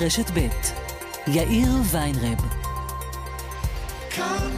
[0.00, 0.48] רשת ב'
[1.26, 2.38] יאיר ויינרב.
[4.10, 4.50] כאן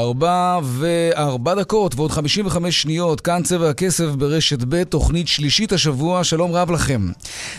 [0.00, 6.24] ארבע וארבע דקות ועוד חמישים וחמש שניות, כאן צבע הכסף ברשת ב', תוכנית שלישית השבוע,
[6.24, 7.08] שלום רב לכם.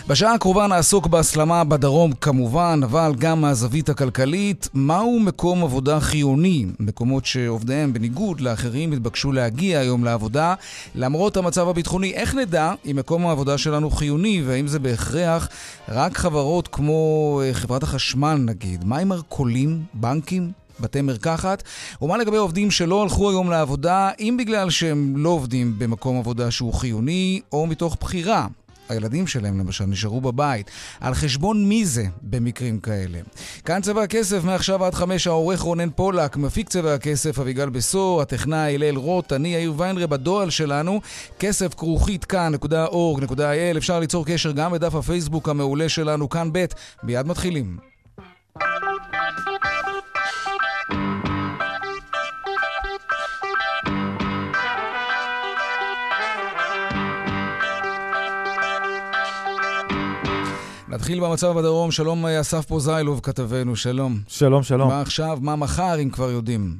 [0.08, 6.66] בשעה הקרובה נעסוק בהסלמה בדרום כמובן, אבל גם מהזווית הכלכלית, מהו מקום עבודה חיוני?
[6.80, 10.54] מקומות שעובדיהם בניגוד לאחרים התבקשו להגיע היום לעבודה,
[10.94, 12.12] למרות המצב הביטחוני.
[12.12, 15.48] איך נדע אם מקום העבודה שלנו חיוני, והאם זה בהכרח
[15.88, 18.84] רק חברות כמו אה, חברת החשמל נגיד?
[18.84, 20.61] מה עם מרכולים, בנקים?
[20.82, 21.62] בתי מרקחת,
[22.02, 26.74] ומה לגבי עובדים שלא הלכו היום לעבודה, אם בגלל שהם לא עובדים במקום עבודה שהוא
[26.74, 28.46] חיוני, או מתוך בחירה.
[28.88, 30.70] הילדים שלהם למשל נשארו בבית.
[31.00, 33.18] על חשבון מי זה במקרים כאלה?
[33.64, 38.74] כאן צבע הכסף, מעכשיו עד חמש, העורך רונן פולק, מפיק צבע הכסף אביגל בשור, הטכנאי
[38.74, 41.00] הלל רוט, אני יאיר ויינרה בדואל שלנו,
[41.38, 46.64] כסף כרוכית כאן.org.il, אפשר ליצור קשר גם בדף הפייסבוק המעולה שלנו, כאן ב',
[47.02, 47.91] מיד מתחילים.
[60.92, 61.90] נתחיל במצב בדרום.
[61.90, 64.20] שלום אסף פוזיילוב, כתבנו, שלום.
[64.28, 64.88] שלום, שלום.
[64.88, 66.76] מה עכשיו, מה מחר, אם כבר יודעים?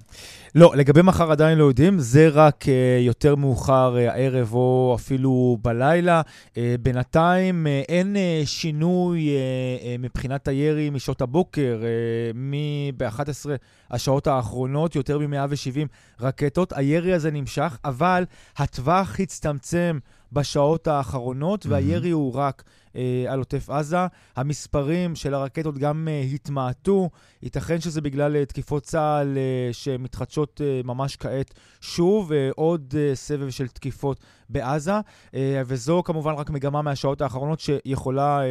[0.54, 2.68] לא, לגבי מחר עדיין לא יודעים, זה רק uh,
[3.00, 6.20] יותר מאוחר uh, הערב או אפילו בלילה.
[6.50, 13.50] Uh, בינתיים uh, אין uh, שינוי uh, uh, מבחינת הירי משעות הבוקר, uh, מ-11
[13.90, 15.86] השעות האחרונות, יותר מ-170
[16.20, 16.72] רקטות.
[16.76, 18.24] הירי הזה נמשך, אבל
[18.56, 19.98] הטווח הצטמצם
[20.32, 21.70] בשעות האחרונות, mm-hmm.
[21.70, 22.62] והירי הוא רק...
[22.96, 24.06] אה, על עוטף עזה.
[24.36, 27.10] המספרים של הרקטות גם אה, התמעטו.
[27.42, 29.38] ייתכן שזה בגלל אה, תקיפות צה"ל
[29.72, 34.20] שמתחדשות ממש כעת שוב, עוד סבב של תקיפות
[34.52, 34.92] בעזה,
[35.34, 38.46] אה, וזו כמובן רק מגמה מהשעות האחרונות שיכולה אה,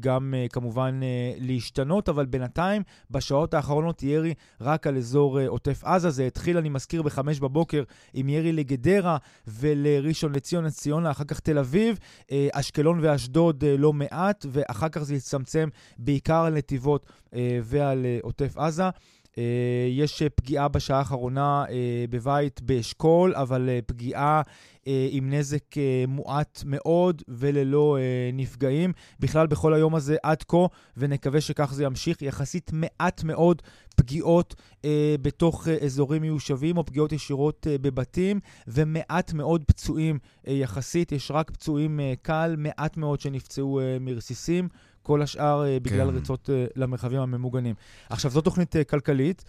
[0.00, 1.00] גם אה, כמובן
[1.38, 6.10] להשתנות, אבל בינתיים בשעות האחרונות ירי רק על אזור עוטף עזה.
[6.10, 7.82] זה התחיל, אני מזכיר, בחמש בבוקר
[8.14, 9.16] עם ירי לגדרה
[9.46, 11.98] ולראשון לציון, ציונה, אחר כך תל אביב,
[12.52, 17.06] אשקלון ואשדוד לא מעט, ואחר כך זה יצטמצם בעיקר על נתיבות
[17.62, 18.84] ועל עוטף עזה.
[19.90, 21.64] יש פגיעה בשעה האחרונה
[22.10, 24.42] בבית באשכול, אבל פגיעה
[25.10, 25.64] עם נזק
[26.08, 27.96] מועט מאוד וללא
[28.32, 28.92] נפגעים.
[29.20, 30.66] בכלל, בכל היום הזה עד כה,
[30.96, 33.62] ונקווה שכך זה ימשיך, יחסית מעט מאוד
[33.96, 34.54] פגיעות
[34.84, 41.12] אה, בתוך אה, אזורים מיושבים או פגיעות ישירות אה, בבתים, ומעט מאוד פצועים אה, יחסית.
[41.12, 44.68] יש רק פצועים אה, קל, מעט מאוד שנפצעו אה, מרסיסים.
[45.02, 46.14] כל השאר אה, בגלל כן.
[46.14, 47.74] ריצות אה, למרחבים הממוגנים.
[48.10, 49.44] עכשיו, זו תוכנית אה, כלכלית,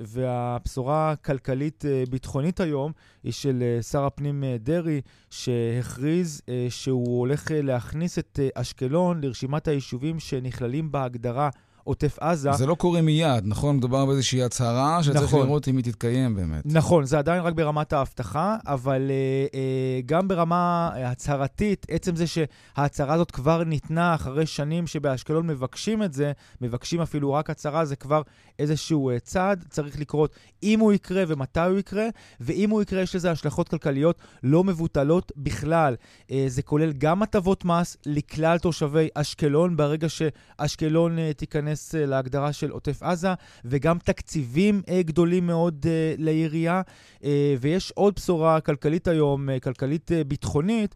[0.00, 2.92] והבשורה הכלכלית-ביטחונית היום
[3.22, 5.00] היא של שר הפנים דרעי,
[5.30, 11.50] שהכריז שהוא הולך להכניס את אשקלון לרשימת היישובים שנכללים בהגדרה
[11.86, 12.52] עוטף עזה.
[12.52, 13.76] זה לא קורה מיד, נכון?
[13.76, 15.46] מדובר באיזושהי הצהרה שצריך נכון.
[15.46, 16.62] לראות אם היא תתקיים באמת.
[16.64, 19.56] נכון, זה עדיין רק ברמת ההבטחה, אבל uh, uh,
[20.06, 26.32] גם ברמה הצהרתית, עצם זה שההצהרה הזאת כבר ניתנה אחרי שנים שבאשקלון מבקשים את זה,
[26.60, 28.22] מבקשים אפילו רק הצהרה, זה כבר
[28.58, 32.06] איזשהו uh, צעד, צריך לקרות אם הוא יקרה ומתי הוא יקרה,
[32.40, 35.96] ואם הוא יקרה יש לזה השלכות כלכליות לא מבוטלות בכלל.
[36.22, 41.75] Uh, זה כולל גם הטבות מס לכלל תושבי אשקלון, ברגע שאשקלון uh, תיכנס...
[41.76, 46.82] להיכנס אה, להגדרה של עוטף עזה, וגם תקציבים אה, גדולים מאוד אה, לעירייה.
[47.60, 50.94] ויש עוד בשורה כלכלית היום, כלכלית ביטחונית.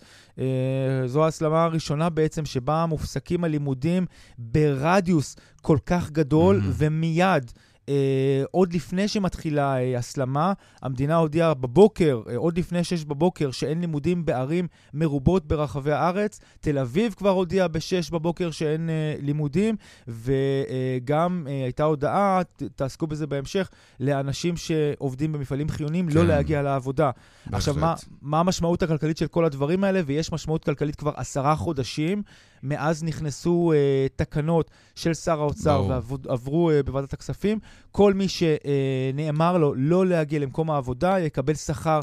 [1.06, 4.06] זו ההסלמה הראשונה בעצם שבה מופסקים הלימודים
[4.38, 6.72] ברדיוס כל כך גדול, mm-hmm.
[6.78, 7.50] ומיד...
[7.90, 10.52] אה, עוד לפני שמתחילה אה, הסלמה,
[10.82, 16.40] המדינה הודיעה בבוקר, אה, עוד לפני 6 בבוקר, שאין לימודים בערים מרובות ברחבי הארץ.
[16.60, 19.76] תל אביב כבר הודיעה ב-6 בבוקר שאין אה, לימודים,
[20.08, 23.70] וגם אה, הייתה הודעה, ת, תעסקו בזה בהמשך,
[24.00, 26.20] לאנשים שעובדים במפעלים חיוניים לא כן.
[26.20, 27.10] לא להגיע לעבודה.
[27.46, 27.54] בהחלט.
[27.54, 30.00] עכשיו, מה, מה המשמעות הכלכלית של כל הדברים האלה?
[30.06, 32.22] ויש משמעות כלכלית כבר עשרה חודשים.
[32.62, 37.58] מאז נכנסו אה, תקנות של שר האוצר ועברו אה, בוועדת הכספים,
[37.92, 42.00] כל מי שנאמר לו לא להגיע למקום העבודה יקבל שכר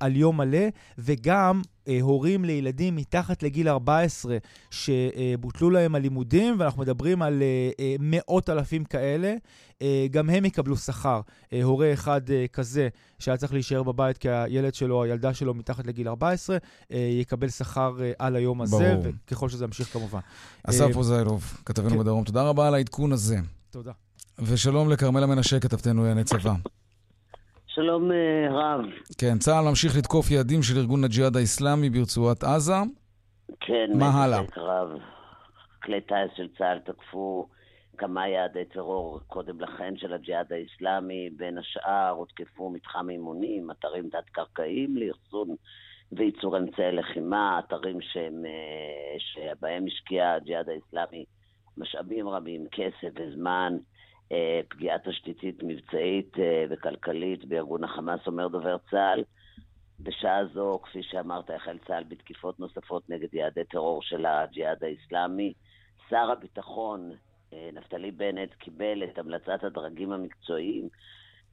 [0.00, 4.36] על יום מלא, וגם אה, הורים לילדים מתחת לגיל 14
[4.70, 9.34] שבוטלו להם הלימודים, ואנחנו מדברים על אה, אה, מאות אלפים כאלה,
[10.10, 11.20] גם הם יקבלו שכר.
[11.62, 12.20] הורה אחד
[12.52, 12.88] כזה
[13.18, 16.56] שהיה צריך להישאר בבית כי הילד שלו, הילדה שלו מתחת לגיל 14,
[16.90, 19.04] יקבל שכר על היום הזה, ברור.
[19.26, 20.18] וככל שזה ימשיך כמובן.
[20.64, 21.98] אסף רוזיילוב, כתבנו כן.
[21.98, 23.38] בדרום, תודה רבה על העדכון הזה.
[23.70, 23.92] תודה.
[24.42, 26.52] ושלום לכרמלה מנשה, כתבתנו לענייני צבא.
[27.66, 28.80] שלום אה, רב.
[29.18, 32.72] כן, צה"ל ממשיך לתקוף יעדים של ארגון הג'יהאד האיסלאמי ברצועת עזה.
[33.60, 34.40] כן, מה הלאה?
[34.56, 34.88] רב.
[35.82, 37.48] כלי טייס של צה"ל תקפו
[37.98, 44.96] כמה יעדי טרור קודם לכן של הג'יהאד האיסלאמי, בין השאר הותקפו מתחם אימונים, אתרים תת-קרקעיים
[44.96, 45.48] לאחסון
[46.12, 51.24] וייצור אמצעי לחימה, אתרים שהם, אה, שבהם השקיע הג'יהאד האיסלאמי
[51.76, 53.76] משאבים רבים, כסף וזמן.
[54.32, 59.24] אה, פגיעה תשתיתית מבצעית אה, וכלכלית בארגון החמאס, אומר דובר צה"ל.
[60.00, 65.52] בשעה זו, כפי שאמרת, החל צה"ל בתקיפות נוספות נגד יעדי טרור של הג'יהאד האיסלאמי.
[66.10, 67.10] שר הביטחון,
[67.52, 70.88] אה, נפתלי בנט, קיבל את המלצת הדרגים המקצועיים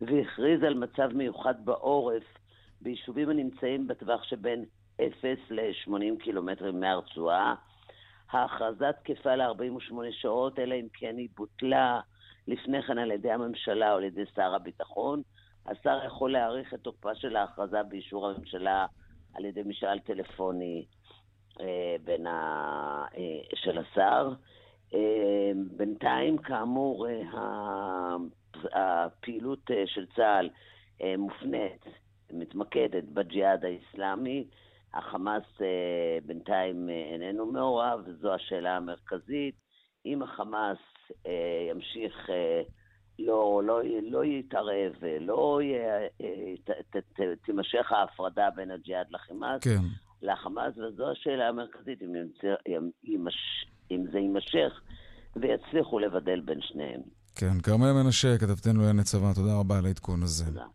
[0.01, 2.24] והכריז על מצב מיוחד בעורף
[2.81, 4.66] ביישובים הנמצאים בטווח שבין
[5.01, 7.56] 0 ל-80 קילומטרים מהרצועה.
[8.31, 12.00] ההכרזה תקפה ל-48 שעות, אלא אם כן היא בוטלה
[12.47, 15.21] לפני כן על ידי הממשלה או על ידי שר הביטחון.
[15.65, 18.86] השר יכול להאריך את תוקפה של ההכרזה באישור הממשלה
[19.33, 20.86] על ידי משאל טלפוני
[21.62, 22.31] אה, בין ה,
[23.18, 24.33] אה, של השר.
[24.94, 28.15] אה, בינתיים, כאמור, אה,
[28.74, 30.50] הפעילות אה, של צה"ל
[31.01, 31.86] אה, מופנית,
[32.31, 34.47] מתמקדת בג'יהאד האיסלאמי.
[34.94, 39.64] החמאס אה, בינתיים אה, איננו מעורב, וזו השאלה המרכזית.
[40.06, 40.78] אם החמאס
[41.28, 42.62] אה, ימשיך, אה,
[43.19, 43.80] לא, לא,
[44.12, 45.60] לא יתערב, לא
[46.63, 49.81] ת, ת, ת, תימשך ההפרדה בין הג'יהאד לחמאס, כן.
[50.22, 54.81] לחמאס, וזו השאלה המרכזית, אם, ימש, אם זה יימשך
[55.36, 57.02] ויצליחו לבדל בין שניהם.
[57.36, 60.46] כן, כרמל מנשה, כתבתנו לענייני צבא, תודה רבה על העדכון הזה.
[60.46, 60.66] תודה.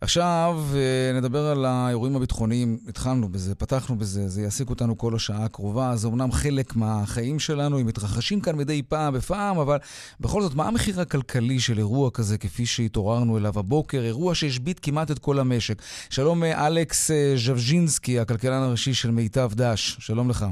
[0.00, 5.44] עכשיו אה, נדבר על האירועים הביטחוניים, התחלנו בזה, פתחנו בזה, זה יעסיק אותנו כל השעה
[5.44, 9.78] הקרובה, זה אומנם חלק מהחיים שלנו, הם מתרחשים כאן מדי פעם בפעם, אבל
[10.20, 14.00] בכל זאת, מה המחיר הכלכלי של אירוע כזה כפי שהתעוררנו אליו הבוקר?
[14.00, 15.82] אירוע שהשבית כמעט את כל המשק.
[16.10, 20.46] שלום אה, אלכס אה, ז'בז'ינסקי, הכלכלן הראשי של מיטב דש, שלום לך.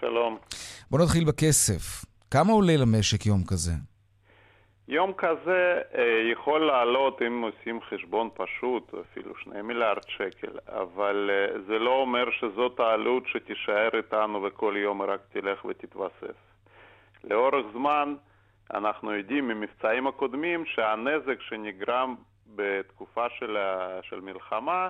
[0.00, 0.36] שלום.
[0.90, 2.04] בוא נתחיל בכסף.
[2.30, 3.72] כמה עולה למשק יום כזה?
[4.88, 11.60] יום כזה אה, יכול לעלות, אם עושים חשבון פשוט, אפילו שני מיליארד שקל, אבל אה,
[11.66, 16.36] זה לא אומר שזאת העלות שתישאר איתנו וכל יום רק תלך ותתווסף.
[17.24, 18.14] לאורך זמן
[18.74, 22.14] אנחנו יודעים ממבצעים הקודמים שהנזק שנגרם
[22.46, 23.56] בתקופה של,
[24.02, 24.88] של מלחמה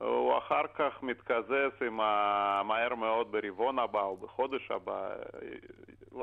[0.00, 2.62] הוא אחר כך מתקזז עם ה...
[2.64, 5.08] מהר מאוד ברבעון הבא או בחודש הבא.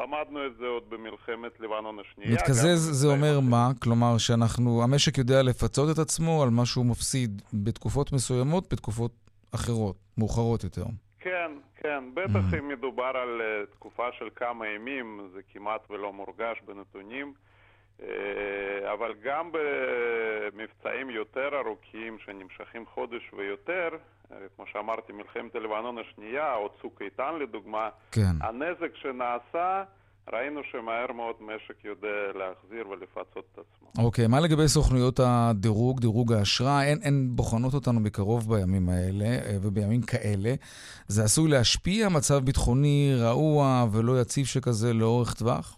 [0.01, 2.33] למדנו את זה עוד במלחמת לבנון השנייה.
[2.33, 3.71] מתקזז זה אומר מה?
[3.81, 9.11] כלומר שאנחנו, המשק יודע לפצות את עצמו על מה שהוא מפסיד בתקופות מסוימות, בתקופות
[9.55, 10.85] אחרות, מאוחרות יותר.
[11.19, 12.03] כן, כן.
[12.13, 12.59] בטח mm-hmm.
[12.59, 17.33] אם מדובר על uh, תקופה של כמה ימים, זה כמעט ולא מורגש בנתונים.
[18.01, 23.89] אה, אבל גם במבצעים יותר ארוכים שנמשכים חודש ויותר,
[24.31, 28.35] אה, כמו שאמרתי, מלחמת לבנון השנייה או צוק איתן לדוגמה, כן.
[28.41, 29.83] הנזק שנעשה,
[30.33, 34.05] ראינו שמהר מאוד משק יודע להחזיר ולפצות את עצמו.
[34.05, 36.85] אוקיי, מה לגבי סוכנויות הדירוג, דירוג האשראי?
[36.85, 40.53] הן, הן בוחנות אותנו מקרוב בימים האלה אה, ובימים כאלה.
[41.07, 45.77] זה עשוי להשפיע מצב ביטחוני רעוע ולא יציב שכזה לאורך טווח?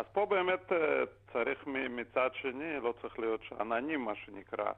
[0.00, 1.02] אז פה באמת אה,
[1.32, 4.72] צריך מצד שני, לא צריך להיות שאננים מה שנקרא.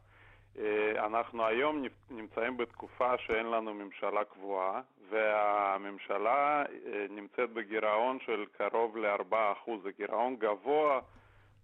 [0.59, 8.97] אה, אנחנו היום נמצאים בתקופה שאין לנו ממשלה קבועה והממשלה אה, נמצאת בגירעון של קרוב
[8.97, 11.01] ל-4%, זה גירעון גבוה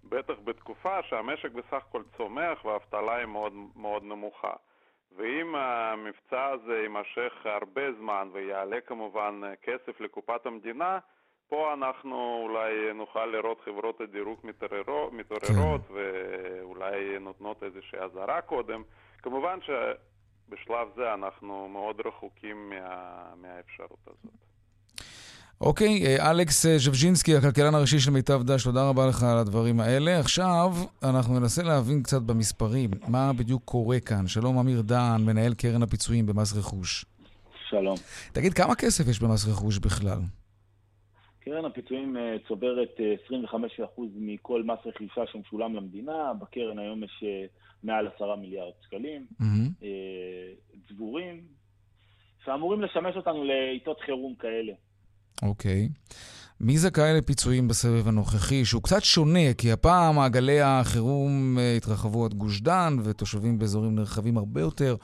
[0.04, 4.52] בטח בתקופה שהמשק בסך הכל צומח והאבטלה היא מאוד, מאוד נמוכה.
[5.16, 10.98] ואם המבצע הזה יימשך הרבה זמן ויעלה כמובן כסף לקופת המדינה,
[11.48, 15.94] פה אנחנו אולי נוכל לראות חברות הדירוג מתעוררות, מתעוררות כן.
[15.94, 18.82] ואולי נותנות איזושהי אזהרה קודם.
[19.22, 24.48] כמובן שבשלב זה אנחנו מאוד רחוקים מה, מהאפשרות הזאת.
[25.60, 29.80] אוקיי, אה, אלכס אה, ז'בז'ינסקי, הכלכלן הראשי של מיטב דש, תודה רבה לך על הדברים
[29.80, 30.20] האלה.
[30.20, 30.70] עכשיו
[31.02, 34.26] אנחנו ננסה להבין קצת במספרים, מה בדיוק קורה כאן.
[34.26, 37.04] שלום, אמיר דהן, מנהל קרן הפיצויים במס רכוש.
[37.68, 37.96] שלום.
[38.32, 40.18] תגיד, כמה כסף יש במס רכוש בכלל?
[41.50, 42.96] קרן הפיצויים אה, צוברת
[43.28, 47.24] 25% מכל מס רכישה שמשולם למדינה, בקרן היום יש
[47.82, 49.84] מעל 10 מיליארד שקלים, mm-hmm.
[50.88, 51.40] צבורים,
[52.44, 54.72] שאמורים לשמש אותנו לעיתות חירום כאלה.
[55.42, 55.88] אוקיי.
[55.88, 56.14] Okay.
[56.60, 62.34] מי זכאי לפיצויים בסבב הנוכחי, שהוא קצת שונה, כי הפעם מעגלי החירום אה, התרחבו עד
[62.34, 64.96] גוש דן, ותושבים באזורים נרחבים הרבה יותר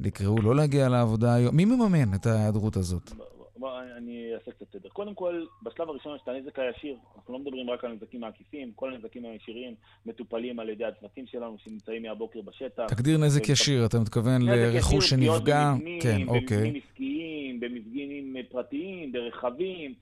[0.00, 1.56] נקראו לא להגיע לעבודה היום.
[1.56, 3.12] מי מממן את ההיעדרות הזאת?
[3.62, 4.88] בוא, אני אעשה קצת סדר.
[4.88, 6.96] קודם כל, בשלב הראשון יש את הנזק הישיר.
[7.16, 9.74] אנחנו לא מדברים רק על הנזקים העקיפים, כל הנזקים הישירים
[10.06, 12.86] מטופלים על ידי הצוותים שלנו שנמצאים מהבוקר בשטח.
[12.88, 15.72] תגדיר נזק ישיר, אתה מתכוון לרכוש שנפגע?
[16.00, 16.56] כן, אוקיי.
[16.56, 19.94] במבנים עסקיים, במבנים פרטיים, ברכבים.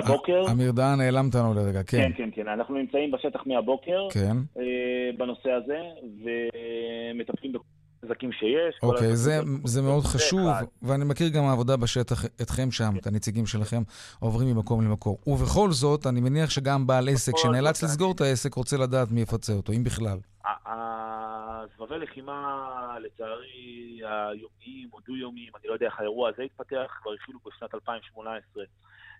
[0.00, 0.42] בבוקר.
[0.52, 1.98] אמיר דהן, נעלמת לנו לרגע, כן.
[1.98, 2.48] כן, כן, כן.
[2.48, 4.36] אנחנו נמצאים בשטח מהבוקר כן.
[4.58, 5.80] אה, בנושא הזה,
[6.24, 7.64] ומטפלים בכל
[8.02, 8.78] הנזקים שיש.
[8.82, 10.64] אוקיי, זה, זה מאוד חשוב, אחד.
[10.82, 12.98] ואני מכיר גם העבודה בשטח אתכם שם, כן.
[12.98, 13.82] את הנציגים שלכם
[14.20, 15.16] עוברים ממקום למקום.
[15.26, 19.52] ובכל זאת, אני מניח שגם בעל עסק שנאלץ לסגור את העסק רוצה לדעת מי יפצה
[19.52, 20.18] אותו, אם בכלל.
[20.66, 27.38] הסבבי לחימה, לצערי, היומיים או דו-יומיים, אני לא יודע איך האירוע הזה התפתח, כבר התחילו
[27.46, 28.64] בשנת 2018.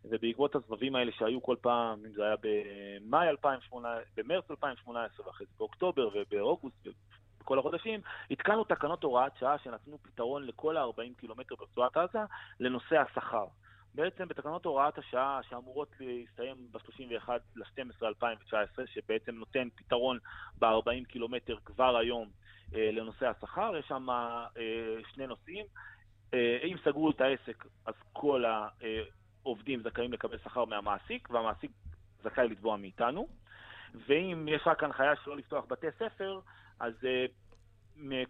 [0.05, 5.53] ובעקבות הסבבים האלה שהיו כל פעם, אם זה היה במאי 2018, במרץ 2018, ואחרי זה
[5.59, 6.87] באוקטובר ובאוגוסט
[7.49, 8.01] ובכל החודשים,
[8.31, 12.19] התקנו תקנות הוראת שעה שנתנו פתרון לכל ה-40 קילומטר ברצועת עזה
[12.61, 13.45] לנושא השכר.
[13.95, 20.19] בעצם בתקנות הוראת השעה שאמורות להסתיים ב-31 ל-12 2019, שבעצם נותן פתרון
[20.59, 22.29] ב-40 קילומטר כבר היום
[22.75, 24.47] אה, לנושא השכר, יש שם אה,
[25.15, 25.67] שני נושאים.
[26.35, 28.45] אה, אם סגרו את העסק, אז כל
[29.43, 31.71] עובדים זכאים לקבל שכר מהמעסיק, והמעסיק
[32.23, 33.29] זכאי לתבוע מאיתנו.
[34.07, 36.41] ואם יש רק הנחיה שלא לפתוח בתי ספר,
[36.81, 37.33] אז uh,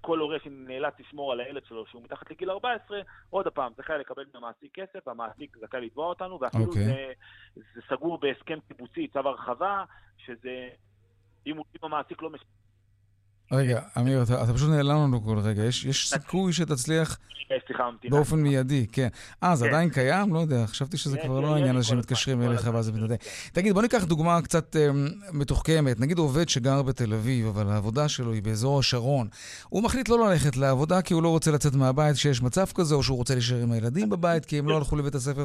[0.01, 3.01] כל הורה שנאלץ לשמור על הילד שלו שהוא מתחת לגיל 14,
[3.31, 6.69] עוד פעם, זכאי לקבל מהמעסיק כסף, והמעסיק זכאי לתבוע אותנו, ואפילו okay.
[6.69, 6.85] אוקיי.
[6.85, 7.13] זה,
[7.75, 9.85] זה סגור בהסכם קיבוצי, צו הרחבה,
[10.17, 10.69] שזה,
[11.47, 12.58] אם המעסיק לא משלם...
[13.53, 15.65] רגע, אמיר, אתה, אתה פשוט נעלם לנו כל רגע.
[15.65, 17.19] יש, יש סיכוי שתצליח
[18.11, 19.09] באופן מיידי, כן.
[19.43, 19.71] אה, זה כן.
[19.71, 20.35] עדיין קיים?
[20.35, 23.17] לא יודע, חשבתי שזה כבר לא העניין הזה שמתקשרים אליך ואז זה מתנדב.
[23.53, 26.01] תגיד, בוא ניקח דוגמה קצת אמ, מתוחכמת.
[26.01, 29.29] נגיד עובד שגר בתל אביב, אבל העבודה שלו היא באזור השרון.
[29.69, 33.03] הוא מחליט לא ללכת לעבודה כי הוא לא רוצה לצאת מהבית כשיש מצב כזה, או
[33.03, 35.45] שהוא רוצה להישאר עם הילדים בבית כי הם לא הלכו לבית הספר.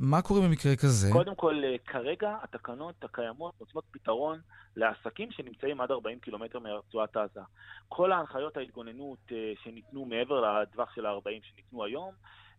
[0.00, 1.08] מה קורה במקרה כזה?
[1.12, 4.38] קודם כל, אה, כרגע התקנות הקיימות נותנות פתרון
[4.76, 7.40] לעסקים שנמצאים עד 40 קילומטר מרצועת עזה.
[7.88, 12.14] כל ההנחיות ההתגוננות אה, שניתנו מעבר לטווח של ה-40 שניתנו היום,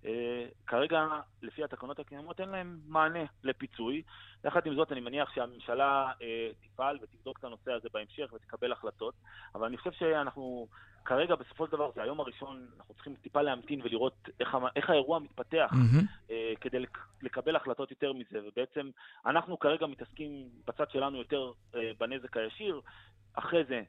[0.05, 1.07] אה, כרגע,
[1.41, 4.01] לפי התקנות הקיימות, אין להם מענה לפיצוי.
[4.43, 9.13] יחד עם זאת, אני מניח שהממשלה אה, תפעל ותבדוק את הנושא הזה בהמשך ותקבל החלטות,
[9.55, 10.67] אבל אני חושב שאנחנו
[11.05, 15.19] כרגע, בסופו של דבר, זה היום הראשון, אנחנו צריכים טיפה להמתין ולראות איך, איך האירוע
[15.19, 16.31] מתפתח mm-hmm.
[16.31, 18.39] אה, כדי לק, לקבל החלטות יותר מזה.
[18.47, 18.89] ובעצם,
[19.25, 22.81] אנחנו כרגע מתעסקים בצד שלנו יותר אה, בנזק הישיר.
[23.33, 23.81] אחרי זה,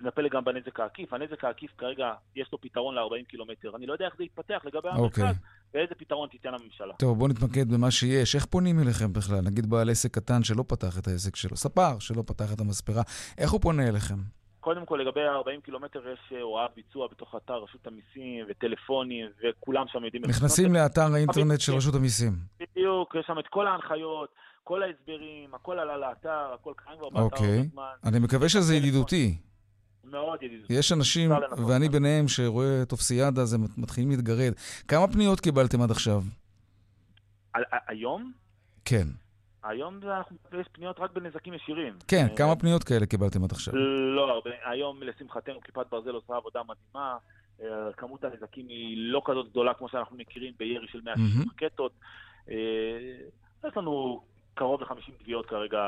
[0.00, 1.12] נטפל גם בנזק העקיף.
[1.12, 3.76] הנזק העקיף כרגע, יש לו פתרון ל-40 קילומטר.
[3.76, 5.26] אני לא יודע איך זה יתפתח לגבי המרכז, okay.
[5.26, 5.34] אוקיי.
[5.74, 6.94] ואיזה פתרון תיתן הממשלה.
[6.98, 8.34] טוב, בואו נתמקד במה שיש.
[8.34, 9.40] איך פונים אליכם בכלל?
[9.40, 13.02] נגיד בעל עסק קטן שלא פתח את העסק שלו, ספר שלא פתח את המספרה,
[13.38, 14.37] איך הוא פונה אליכם?
[14.60, 19.84] קודם כל, לגבי ה-40 קילומטר יש אה, הוראת ביצוע בתוך אתר רשות המיסים וטלפונים, וכולם
[19.88, 20.24] שם יודעים...
[20.24, 22.32] נכנסים לאתר האינטרנט של רשות המיסים.
[22.60, 24.28] בדיוק, יש שם את כל ההנחיות,
[24.64, 27.24] כל ההסברים, הכל עלה לאתר, הכל קיים כבר באתר.
[27.24, 27.68] אוקיי,
[28.04, 29.38] אני מקווה שזה ידידותי.
[30.04, 30.74] מאוד ידידותי.
[30.74, 31.30] יש אנשים,
[31.68, 34.52] ואני ביניהם, שרואה טופסיאדה, זה מתחילים להתגרד.
[34.88, 36.22] כמה פניות קיבלתם עד עכשיו?
[37.88, 38.32] היום?
[38.84, 39.06] כן.
[39.64, 40.00] היום
[40.60, 41.94] יש פניות רק בנזקים ישירים.
[42.08, 43.76] כן, אה, כמה פניות כאלה קיבלתם עד עכשיו?
[44.16, 44.50] לא הרבה.
[44.64, 47.16] היום, לשמחתנו, כיפת ברזל עושה עבודה מדהימה.
[47.62, 51.92] אה, כמות הנזקים היא לא כזאת גדולה כמו שאנחנו מכירים בירי של 160 רקטות.
[52.50, 52.56] אה,
[53.68, 54.22] יש לנו
[54.58, 55.78] קרוב ל-50 תביעות כרגע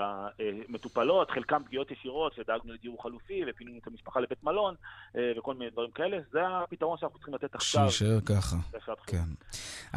[0.41, 4.75] אה, מטופלות, חלקם פגיעות ישירות, שדאגנו לדיור חלופי ופינינו את המשפחה לבית מלון
[5.17, 6.19] אה, וכל מיני דברים כאלה.
[6.33, 7.91] זה הפתרון שאנחנו צריכים לתת עכשיו.
[7.91, 8.57] שיישאר ככה.
[9.07, 9.25] כן.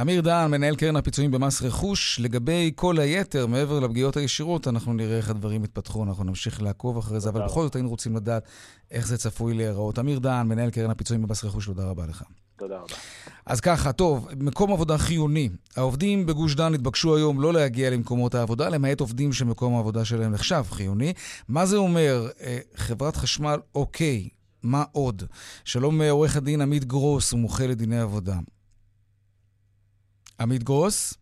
[0.02, 5.18] אמיר דהן, מנהל קרן הפיצויים במס רכוש, לגבי כל היתר, מעבר לפגיעות הישירות, אנחנו נראה
[5.18, 8.50] איך הדברים יתפתחו, אנחנו נמשיך לעקוב אחרי זה, אבל בכל זאת היינו רוצים לדעת
[8.92, 10.00] איך זה צפוי להיראות.
[10.00, 12.24] אמיר דהן, מנהל קרן הפיצויים במס רכוש, תודה רבה לך.
[12.64, 12.96] תודה רבה.
[13.46, 15.50] אז ככה, טוב, מקום עבודה חיוני.
[15.76, 20.64] העובדים בגוש דן התבקשו היום לא להגיע למקומות העבודה, למעט עובדים שמקום העבודה שלהם נחשב
[20.70, 21.14] חיוני.
[21.48, 22.30] מה זה אומר?
[22.42, 24.30] אה, חברת חשמל, אוקיי,
[24.64, 25.24] מה עוד?
[25.66, 28.38] שלום אה, עורך הדין עמית גרוס, הוא מומחה לדיני עבודה.
[30.40, 31.14] עמית גרוס?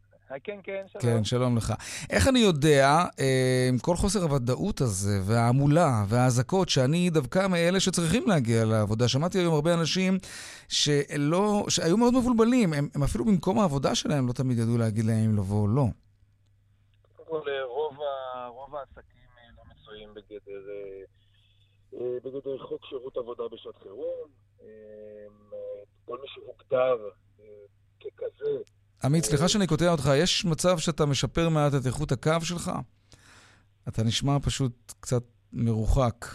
[0.44, 1.02] כן, כן, שלום.
[1.02, 1.74] כן, שלום לך.
[2.10, 2.88] איך אני יודע,
[3.20, 9.08] אה, עם כל חוסר הוודאות הזה, וההמולה, והאזעקות, שאני דווקא מאלה שצריכים להגיע לעבודה.
[9.08, 10.18] שמעתי היום הרבה אנשים
[10.70, 12.74] שלא, שהיו מאוד מבולבלים.
[12.74, 15.86] הם, הם אפילו במקום העבודה שלהם לא תמיד ידעו להגיד להם אם לבוא או לא.
[17.16, 19.22] כל, רוב, ה, רוב העסקים
[19.58, 20.62] לא מצויים בגדר,
[22.24, 24.28] בגדר חוק שירות עבודה בשעת חירום.
[26.06, 27.10] כל מי שהוגדר
[28.00, 28.58] ככזה,
[29.04, 32.72] עמית, סליחה שאני קוטע אותך, יש מצב שאתה משפר מעט את איכות הקו שלך?
[33.88, 36.26] אתה נשמע פשוט קצת מרוחק.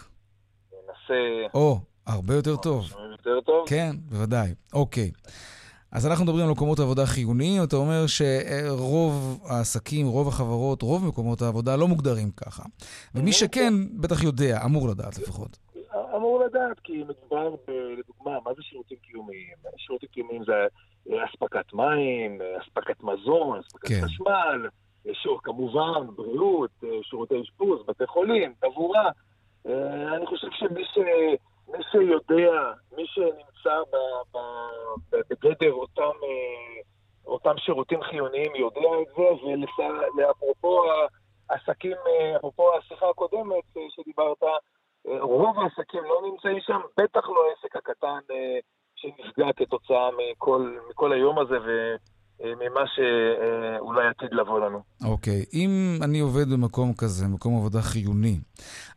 [0.71, 1.47] ננסה...
[1.53, 2.93] או, הרבה יותר טוב.
[3.11, 3.69] יותר טוב?
[3.69, 4.53] כן, בוודאי.
[4.73, 5.11] אוקיי.
[5.91, 11.41] אז אנחנו מדברים על מקומות עבודה חיוניים, אתה אומר שרוב העסקים, רוב החברות, רוב מקומות
[11.41, 12.63] העבודה לא מוגדרים ככה.
[13.15, 15.57] ומי שכן, בטח יודע, אמור לדעת לפחות.
[16.15, 17.55] אמור לדעת, כי מדובר,
[17.99, 19.55] לדוגמה, מה זה שירותים קיומיים?
[19.77, 20.53] שירותים קיומיים זה
[21.09, 24.01] אספקת מים, אספקת מזון, אספקת כן.
[24.05, 24.69] חשמל,
[25.13, 26.71] שור, כמובן, בריאות,
[27.01, 29.09] שירותי אשפוז, בתי חולים, תבורה.
[30.15, 30.97] אני חושב שמי ש...
[31.67, 33.81] מי שיודע, מי שנמצא
[35.11, 36.11] בגדר אותם,
[37.25, 39.45] אותם שירותים חיוניים יודע את זה,
[40.17, 40.83] ולאפרופו
[41.49, 41.97] העסקים,
[42.37, 44.43] אפרופו השיחה הקודמת שדיברת,
[45.05, 48.19] רוב העסקים לא נמצאים שם, בטח לא העסק הקטן
[48.97, 51.57] שנפגע כתוצאה מכל, מכל היום הזה
[52.39, 54.81] וממה שאולי עתיד לבוא לנו.
[55.05, 55.49] אוקיי, okay.
[55.53, 58.37] אם אני עובד במקום כזה, מקום עבודה חיוני,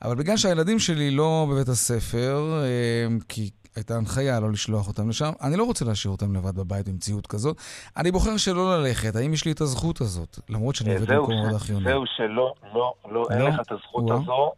[0.03, 5.31] אבל בגלל שהילדים שלי לא בבית הספר, אה, כי הייתה הנחיה לא לשלוח אותם לשם,
[5.43, 7.57] אני לא רוצה להשאיר אותם לבד בבית במציאות כזאת.
[7.97, 9.17] אני בוחר שלא ללכת.
[9.17, 11.85] האם יש לי את הזכות הזאת, למרות שאני עובד במקום עבודה חיוני?
[11.85, 13.49] זהו שלא, לא, לא, אין לא?
[13.49, 14.53] לך את הזכות הזו,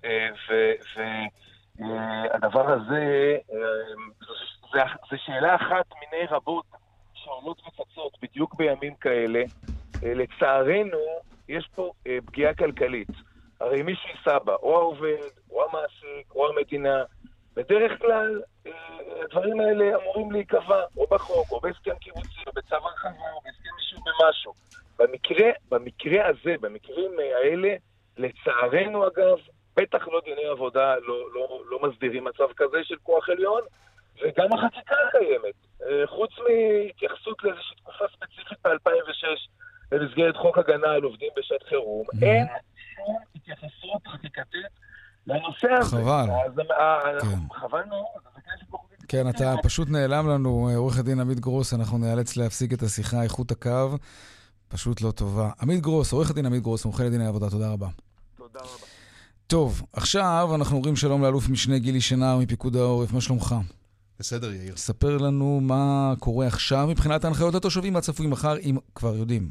[1.89, 3.37] והדבר הזה,
[5.11, 6.65] זו שאלה אחת מיני רבות
[7.15, 9.43] שעולות וצצות בדיוק בימים כאלה.
[10.03, 10.99] לצערנו,
[11.49, 11.93] יש פה
[12.27, 13.09] פגיעה כלכלית.
[13.61, 17.03] הרי מי שייסע בה, או העובד, או המעסיק, או המדינה,
[17.57, 18.43] בדרך כלל
[19.25, 24.05] הדברים האלה אמורים להיקבע או בחוק, או בהסכם קיבוצי, או בצו הרחבה, או בהסכם אישור
[24.05, 24.53] במשהו.
[24.99, 27.75] במקרה, במקרה הזה, במקרים האלה,
[28.17, 29.39] לצערנו אגב,
[29.76, 33.61] בטח לא דיני עבודה לא, לא, לא מסדירים מצב כזה של כוח עליון,
[34.23, 35.55] וגם החקיקה קיימת.
[36.07, 39.49] חוץ מהתייחסות לאיזושהי תקופה ספציפית ב-2006
[39.91, 42.25] במסגרת חוק הגנה על עובדים בשעת חירום, mm-hmm.
[42.25, 42.47] אין
[42.97, 44.67] שום התייחסות חקיקתית
[45.26, 45.97] לנושא הזה.
[45.97, 46.31] חבל.
[46.31, 47.55] אז, כן.
[47.55, 48.33] חבל מאוד.
[49.09, 53.51] כן, אתה פשוט נעלם לנו, עורך הדין עמית גרוס, אנחנו נאלץ להפסיק את השיחה, איכות
[53.51, 53.97] הקו
[54.68, 55.51] פשוט לא טובה.
[55.61, 57.88] עמית גרוס, עורך הדין עמית גרוס, מומחה לדיני עבודה, תודה רבה.
[58.37, 59.02] תודה רבה.
[59.53, 63.55] טוב, עכשיו אנחנו אומרים שלום לאלוף משנה גילי שנהר מפיקוד העורף, מה שלומך?
[64.19, 64.77] בסדר, יאיר.
[64.77, 69.51] ספר לנו מה קורה עכשיו מבחינת ההנחיות לתושבים, מה צפוי מחר, אם כבר יודעים.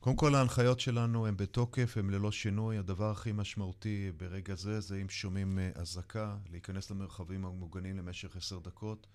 [0.00, 2.78] קודם כל, ההנחיות שלנו הן בתוקף, הן ללא שינוי.
[2.78, 9.06] הדבר הכי משמעותי ברגע זה, זה אם שומעים אזעקה, להיכנס למרחבים המוגנים למשך עשר דקות.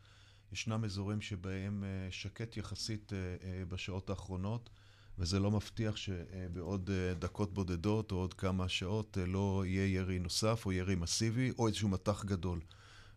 [0.51, 3.11] ישנם אזורים שבהם שקט יחסית
[3.69, 4.69] בשעות האחרונות,
[5.19, 10.71] וזה לא מבטיח שבעוד דקות בודדות או עוד כמה שעות לא יהיה ירי נוסף או
[10.71, 12.59] ירי מסיבי או איזשהו מטח גדול.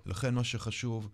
[0.06, 1.08] לכן מה שחשוב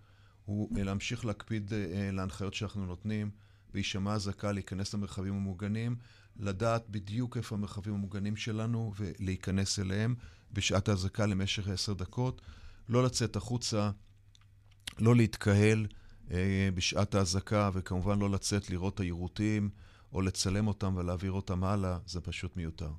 [0.45, 1.73] הוא להמשיך להקפיד
[2.13, 3.31] להנחיות שאנחנו נותנים,
[3.75, 5.97] בהישמע אזעקה להיכנס למרחבים המוגנים,
[6.37, 10.15] לדעת בדיוק איפה המרחבים המוגנים שלנו ולהיכנס אליהם
[10.53, 12.41] בשעת האזעקה למשך עשר דקות,
[12.89, 13.91] לא לצאת החוצה,
[14.99, 15.87] לא להתקהל
[16.31, 19.71] אה, בשעת האזעקה, וכמובן לא לצאת לראות את היירוטים
[20.13, 22.91] או לצלם אותם ולהעביר אותם הלאה, זה פשוט מיותר.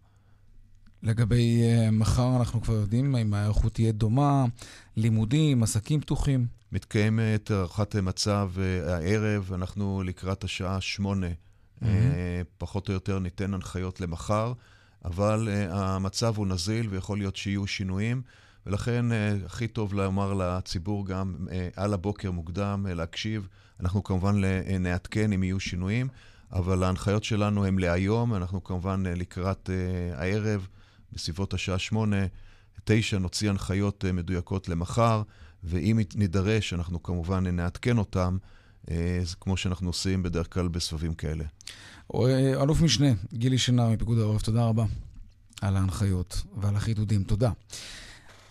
[1.04, 4.45] לגבי uh, מחר אנחנו כבר יודעים אם ההיערכות תהיה דומה,
[4.95, 6.48] לימודים, עסקים פתוחים.
[6.72, 11.28] מתקיימת הערכת מצב uh, הערב, אנחנו לקראת השעה שמונה.
[11.28, 11.86] Mm-hmm.
[12.58, 14.54] פחות או יותר ניתן הנחיות למחר,
[15.06, 18.22] אבל המצב הוא נזיל ויכול להיות שיהיו שינויים,
[18.65, 19.06] ולכן
[19.45, 21.36] הכי טוב לומר לציבור גם
[21.76, 23.48] על הבוקר מוקדם, להקשיב.
[23.80, 24.41] אנחנו כמובן
[24.80, 26.08] נעדכן אם יהיו שינויים,
[26.52, 29.70] אבל ההנחיות שלנו הן להיום, אנחנו כמובן לקראת
[30.14, 30.68] הערב,
[31.14, 32.26] בסביבות השעה שמונה,
[32.84, 35.22] תשע, נוציא הנחיות מדויקות למחר,
[35.64, 38.38] ואם נידרש, אנחנו כמובן נעדכן אותם.
[39.40, 41.44] כמו שאנחנו עושים בדרך כלל בסבבים כאלה.
[42.62, 44.86] אלוף משנה, גילי שנר מפיקוד העורף, תודה רבה
[45.62, 47.24] על ההנחיות ועל החידודים.
[47.24, 47.52] תודה.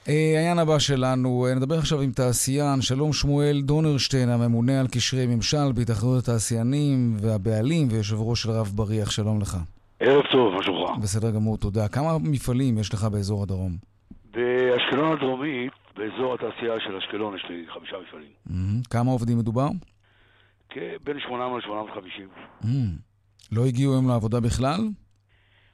[0.08, 6.18] העניין הבא שלנו, נדבר עכשיו עם תעשיין, שלום שמואל דונרשטיין, הממונה על קשרי ממשל בהתאחדות
[6.22, 9.56] התעשיינים והבעלים ויושב ראש של רב בריח, שלום לך.
[10.00, 10.90] ערב טוב, מה שלומך?
[11.02, 11.88] בסדר גמור, תודה.
[11.88, 13.72] כמה מפעלים יש לך באזור הדרום?
[14.30, 18.30] באשקלון הדרומית, באזור התעשייה של אשקלון, יש לי חמישה מפעלים.
[18.48, 18.88] Mm-hmm.
[18.90, 19.68] כמה עובדים מדובר?
[21.04, 22.64] בין 800 ל-850.
[22.64, 22.68] Mm,
[23.52, 24.80] לא הגיעו היום לעבודה בכלל?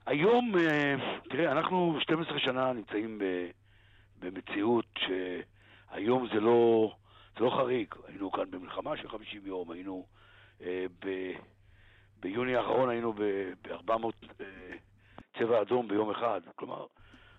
[0.07, 0.95] היום, אה,
[1.31, 3.19] תראה, אנחנו 12 שנה נמצאים
[4.25, 6.91] במציאות שהיום זה לא,
[7.39, 7.95] זה לא חריג.
[8.07, 10.07] היינו כאן במלחמה של 50 יום, היינו
[10.63, 11.33] אה, ב...
[12.21, 13.93] ביוני האחרון היינו ב-400
[14.41, 14.47] אה,
[15.39, 16.41] צבע אדום ביום אחד.
[16.57, 16.87] כלומר,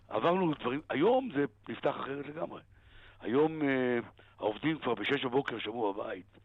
[0.08, 2.62] עברנו דברים, היום זה נפתח אחרת לגמרי.
[3.22, 4.00] היום אה,
[4.40, 6.38] העובדים כבר בשש בבוקר שמעו בבית,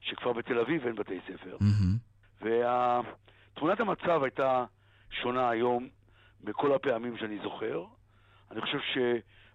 [0.00, 1.56] שכבר בתל אביב אין בתי ספר.
[1.60, 2.46] Mm-hmm.
[3.54, 4.64] ותמונת המצב הייתה
[5.10, 5.88] שונה היום
[6.44, 7.84] בכל הפעמים שאני זוכר.
[8.50, 8.98] אני חושב ש...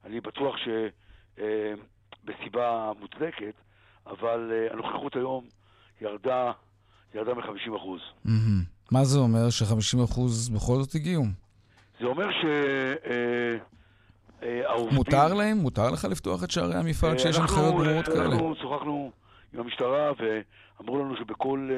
[0.05, 0.55] אני בטוח
[1.37, 3.53] שבסיבה אה, מוצדקת,
[4.07, 5.45] אבל אה, הנוכחות היום
[6.01, 6.51] ירדה,
[7.15, 8.01] ירדה מ-50 אחוז.
[8.25, 8.29] Mm-hmm.
[8.91, 11.23] מה זה אומר ש-50 אחוז בכל זאת הגיעו?
[11.99, 12.45] זה אומר ש...
[13.05, 13.57] אה.
[14.91, 15.57] מותר להם?
[15.57, 18.25] מותר לך לפתוח את שערי המפעל כשיש הנחיות ברורות כאלה?
[18.25, 19.11] אנחנו שוחחנו
[19.53, 21.69] עם המשטרה ואמרו לנו שבכל...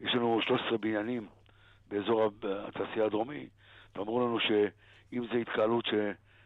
[0.00, 1.26] יש לנו 13 בניינים
[1.90, 2.30] באזור
[2.68, 3.46] התעשייה הדרומי,
[3.96, 5.84] ואמרו לנו שאם זו התקהלות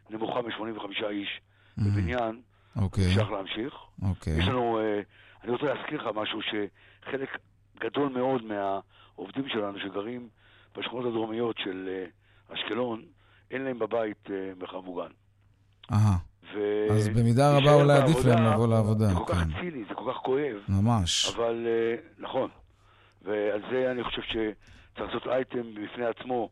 [0.09, 1.83] שנמוכה מ-85 איש mm-hmm.
[1.83, 2.41] בבניין,
[2.77, 3.07] אוקיי.
[3.07, 3.75] אפשר להמשיך.
[4.03, 4.39] אוקיי.
[4.39, 4.81] יש לנו,
[5.45, 7.39] אני רוצה להזכיר לך משהו, שחלק
[7.81, 10.29] גדול מאוד מהעובדים שלנו שגרים
[10.79, 12.05] בשכונות הדרומיות של
[12.49, 13.03] אשקלון,
[13.51, 14.29] אין להם בבית
[14.61, 15.11] מרחב מוגן.
[15.93, 16.17] אהה.
[16.55, 16.87] ו...
[16.91, 19.07] אז במידה רבה אולי עדיף להם לבוא לעבודה.
[19.07, 19.61] זה כל כך כן.
[19.61, 20.57] ציני, זה כל כך כואב.
[20.69, 21.35] ממש.
[21.35, 21.67] אבל
[22.19, 22.51] נכון.
[23.23, 26.49] ועל זה אני חושב שצריך לעשות אייטם בפני עצמו.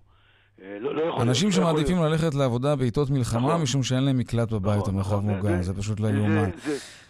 [0.80, 2.08] לא, לא יכול אנשים לא שמעדיפים יכול...
[2.08, 3.62] ללכת לעבודה בעיתות מלחמה נכון.
[3.62, 6.50] משום שאין להם מקלט בבית נכון, או מרחב נכון, מוגן, זה, זה פשוט לא יאומן.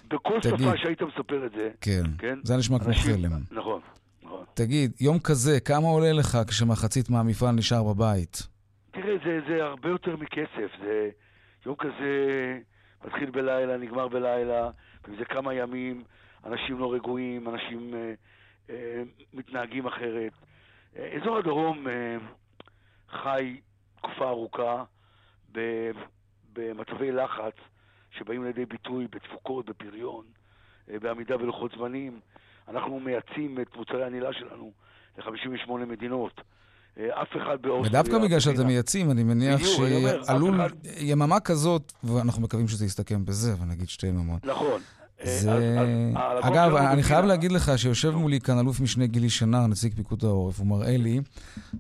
[0.09, 1.71] בכל תגיד, שפה שהיית מספר את זה.
[1.81, 2.39] כן, כן?
[2.43, 3.31] זה נשמע כמו חלם.
[3.51, 3.81] נכון,
[4.23, 4.45] נכון.
[4.55, 8.43] תגיד, יום כזה, כמה עולה לך כשמחצית מהמפעל נשאר בבית?
[8.91, 10.71] תראה, זה, זה הרבה יותר מכסף.
[10.83, 11.11] זה
[11.67, 12.59] יום כזה
[13.05, 14.71] מתחיל בלילה, נגמר בלילה,
[15.09, 16.03] וזה כמה ימים,
[16.47, 18.13] אנשים לא רגועים, אנשים אה,
[18.71, 19.03] אה,
[19.35, 20.33] מתנהגים אחרת.
[20.97, 22.17] אה, אזור הדרום אה,
[23.13, 23.61] חי
[23.97, 24.85] תקופה ארוכה
[26.53, 27.55] במצבי לחץ
[28.11, 30.25] שבאים לידי ביטוי בתפוקות, בפריון,
[30.89, 32.21] בעמידה בלוחות זמנים.
[32.69, 34.73] אנחנו מייצאים את מוצרי הנעילה שלנו
[35.19, 36.41] ל-58 מדינות.
[36.99, 38.01] אף אחד באוסטריה...
[38.01, 40.61] ודווקא בגלל שאתם מייצאים, אני מניח שעלול
[41.01, 44.45] יממה כזאת, ואנחנו מקווים שזה יסתכם בזה, ונגיד שתי יממות.
[44.45, 44.81] נכון.
[45.25, 45.79] זה...
[46.41, 50.59] אגב, אני חייב להגיד לך שיושב מולי כאן אלוף משנה גילי שנר, נציג פיקוד העורף,
[50.59, 51.21] הוא מראה לי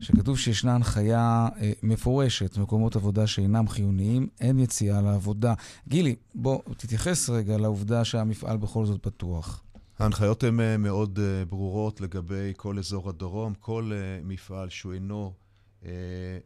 [0.00, 5.54] שכתוב שישנה הנחיה אה, מפורשת, מקומות עבודה שאינם חיוניים, אין יציאה לעבודה.
[5.88, 9.62] גילי, בוא תתייחס רגע לעובדה שהמפעל בכל זאת פתוח.
[9.98, 13.92] ההנחיות הן אה, מאוד אה, ברורות לגבי כל אזור הדרום, כל
[14.24, 15.32] מפעל שהוא אינו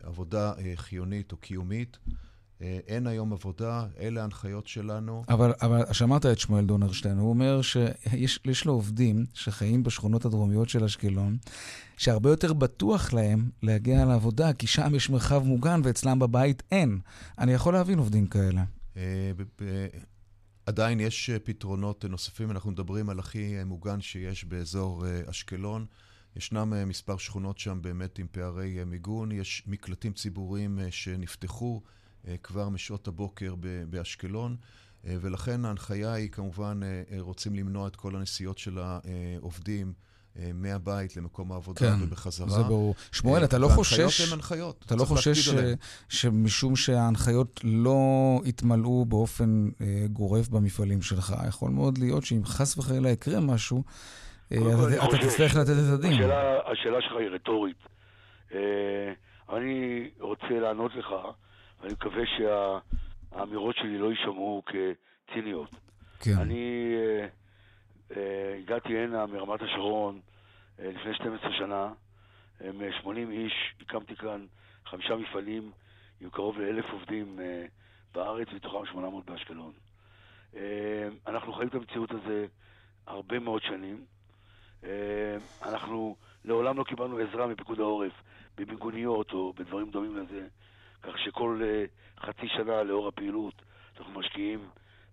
[0.03, 1.99] עבודה חיונית או קיומית.
[2.63, 5.25] אה, אין היום עבודה, אלה ההנחיות שלנו.
[5.29, 10.85] אבל, אבל שמעת את שמואל דונרשטיין, הוא אומר שיש לו עובדים שחיים בשכונות הדרומיות של
[10.85, 11.37] אשקלון,
[11.97, 16.99] שהרבה יותר בטוח להם להגיע לעבודה, כי שם יש מרחב מוגן ואצלם בבית אין.
[17.39, 18.65] אני יכול להבין עובדים כאלה.
[18.97, 19.33] אה,
[20.67, 25.87] עדיין יש אה, פתרונות נוספים, אנחנו מדברים על הכי מוגן שיש באזור אשקלון.
[26.37, 31.83] ישנם מספר שכונות שם באמת עם פערי מיגון, יש מקלטים ציבוריים שנפתחו.
[32.29, 33.55] אה, כבר משעות הבוקר
[33.91, 34.57] באשקלון,
[35.07, 39.93] אה, ולכן ההנחיה היא כמובן, אה, רוצים למנוע את כל הנסיעות של העובדים.
[40.55, 42.49] מהבית למקום העבודה כן, ובחזרה.
[42.49, 42.95] זה ברור.
[43.13, 43.99] שמואל, אתה לא חושש...
[43.99, 44.85] והנחיות הן הנחיות.
[44.87, 45.51] אתה לא חושש ש...
[46.09, 47.97] שמשום שההנחיות לא
[48.45, 53.83] יתמלאו באופן אה, גורף במפעלים שלך, יכול מאוד להיות שאם חס וחלילה יקרה משמשהו,
[54.53, 56.13] אה, אתה, אתה תצטרך לתת את הדין.
[56.13, 57.77] השאלה, השאלה שלך היא רטורית.
[58.55, 59.13] אה,
[59.57, 61.09] אני רוצה לענות לך
[61.81, 65.71] ואני מקווה שהאמירות שלי לא יישמעו כציניות.
[66.21, 66.39] כן.
[66.41, 67.27] אני אה,
[68.17, 70.21] אה, הגעתי הנה מרמת השרון
[70.81, 71.93] אה, לפני 12 שנה,
[72.61, 74.47] עם 80 איש, הקמתי כאן
[74.87, 75.71] חמישה מפעלים
[76.21, 77.67] עם קרוב לאלף עובדים אה,
[78.15, 79.73] בארץ, מתוכם 800 באשקלון.
[80.57, 82.47] אה, אנחנו חיים את המציאות הזה
[83.07, 84.05] הרבה מאוד שנים.
[84.85, 88.13] אה, אנחנו לעולם לא קיבלנו עזרה מפיקוד העורף
[88.57, 90.47] במיגוניות או בדברים דומים לזה.
[91.03, 93.63] כך שכל uh, חצי שנה לאור הפעילות
[93.99, 94.69] אנחנו משקיעים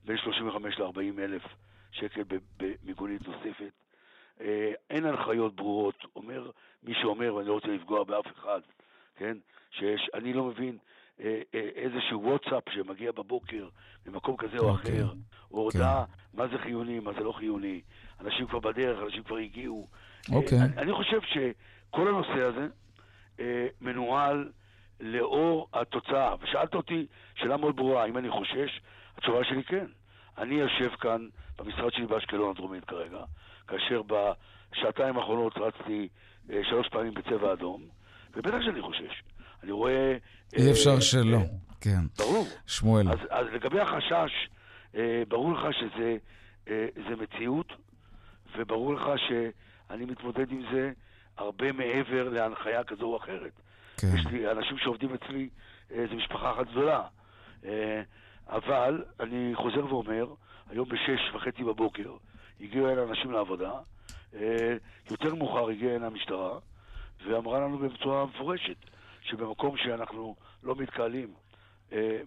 [0.06, 1.42] בין 35 ל-40 אלף
[1.92, 2.22] שקל
[2.58, 3.72] במיגונית נוספת.
[4.40, 4.42] Uh,
[4.90, 6.52] אין הנחיות ברורות, אומר
[6.84, 8.62] מי שאומר, ואני לא רוצה לפגוע באף אחד,
[9.16, 9.38] כן?
[9.72, 10.78] שיש, אני לא מבין
[11.18, 11.22] uh,
[11.54, 13.70] איזשהו וואטסאפ שמגיע בבוקר
[14.06, 14.92] ממקום כזה או אוקיי.
[14.92, 15.14] אחר,
[15.52, 16.38] או הודעה כן.
[16.38, 17.82] מה זה חיוני, מה זה לא חיוני.
[18.20, 19.88] אנשים כבר בדרך, אנשים כבר הגיעו.
[20.32, 20.58] אוקיי.
[20.78, 22.68] אני, חושב שכל הנושא הזה
[23.82, 24.52] מנוהל
[25.04, 26.36] לאור התוצאה.
[26.42, 28.82] ושאלת אותי שאלה מאוד ברורה, האם אני חושש?
[29.18, 29.86] התשובה שלי כן.
[30.38, 33.24] אני יושב כאן במשרד שלי באשקלון הדרומית כרגע,
[33.68, 36.08] כאשר בשעתיים האחרונות רצתי
[36.50, 37.82] אה, שלוש פעמים בצבע אדום,
[38.36, 39.24] ובטח שאני חושש.
[39.64, 40.18] אני רואה...
[40.54, 41.38] אי אפשר שלא,
[41.82, 42.00] כן.
[42.18, 42.46] ברור.
[42.68, 43.10] שמואל.
[43.10, 44.32] אז, אז לגבי החשש,
[45.28, 47.74] ברור לך שזה מציאות,
[48.58, 50.92] וברור לך שאני מתמודד עם זה
[51.38, 53.52] הרבה מעבר להנחיה כזו או אחרת.
[53.98, 54.08] כן.
[54.16, 55.50] יש לי אנשים שעובדים אצלי,
[55.92, 57.04] אה, זו משפחה אחת גדולה.
[57.66, 58.02] אה,
[58.48, 60.26] אבל אני חוזר ואומר,
[60.70, 62.16] היום בשש וחצי בבוקר
[62.62, 63.72] הגיעו אלה אנשים לעבודה,
[64.36, 64.76] אה,
[65.12, 66.60] יותר מאוחר הגיעה הנה המשטרה,
[67.28, 68.78] ואמרה לנו בצורה מפורשת
[69.22, 71.34] שבמקום שאנחנו לא מתקהלים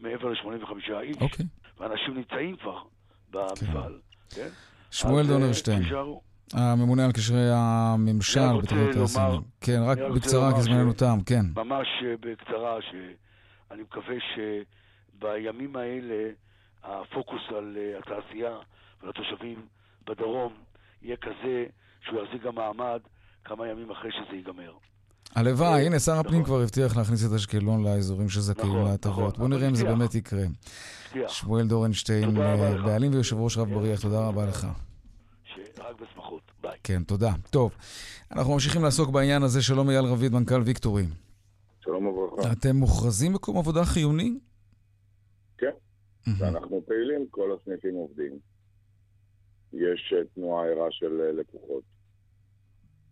[0.00, 1.46] מעבר ל-85 איש, אוקיי.
[1.78, 2.82] ואנשים נמצאים כבר
[3.30, 4.00] במפעל,
[4.30, 4.36] כן?
[4.36, 4.48] כן?
[4.90, 5.82] שמואל דונרשטיין.
[6.52, 9.40] הממונה על קשרי הממשל בתחנות העשירים.
[9.60, 11.46] כן, רק בקצרה, כי זמננו תם, כן.
[11.56, 16.30] ממש אה, בקצרה, שאני מקווה שבימים האלה
[16.84, 18.56] הפוקוס על אה, התעשייה
[19.00, 19.66] ועל התושבים
[20.06, 20.52] בדרום
[21.02, 21.64] יהיה כזה
[22.04, 23.00] שהוא יחזיק גם מעמד
[23.44, 24.72] כמה ימים אחרי שזה ייגמר.
[25.34, 26.44] הלוואי, אה, הנה, שר הפנים נכון.
[26.44, 29.34] כבר הבטיח להכניס את אשקלון לאזורים שזכאים נכון, להטבות.
[29.34, 30.44] נכון, בואו נראה אם זה באמת יקרה.
[31.28, 32.34] שמואל דורנשטיין,
[32.84, 34.66] בעלים ויושב ראש רב בריח, תודה רבה לך.
[35.78, 36.42] רק בשמחות.
[36.62, 36.78] ביי.
[36.82, 37.30] כן, תודה.
[37.50, 37.72] טוב,
[38.30, 39.62] אנחנו ממשיכים לעסוק בעניין הזה.
[39.62, 41.04] שלום אייל רביד, מנכ"ל ויקטורי.
[41.84, 42.52] שלום וברכה.
[42.52, 44.38] אתם מוכרזים מקום עבודה חיוני?
[45.58, 45.70] כן,
[46.38, 48.38] ואנחנו פעילים, כל הסניפים עובדים.
[49.72, 51.82] יש אה, תנועה ערה של אה, לקוחות.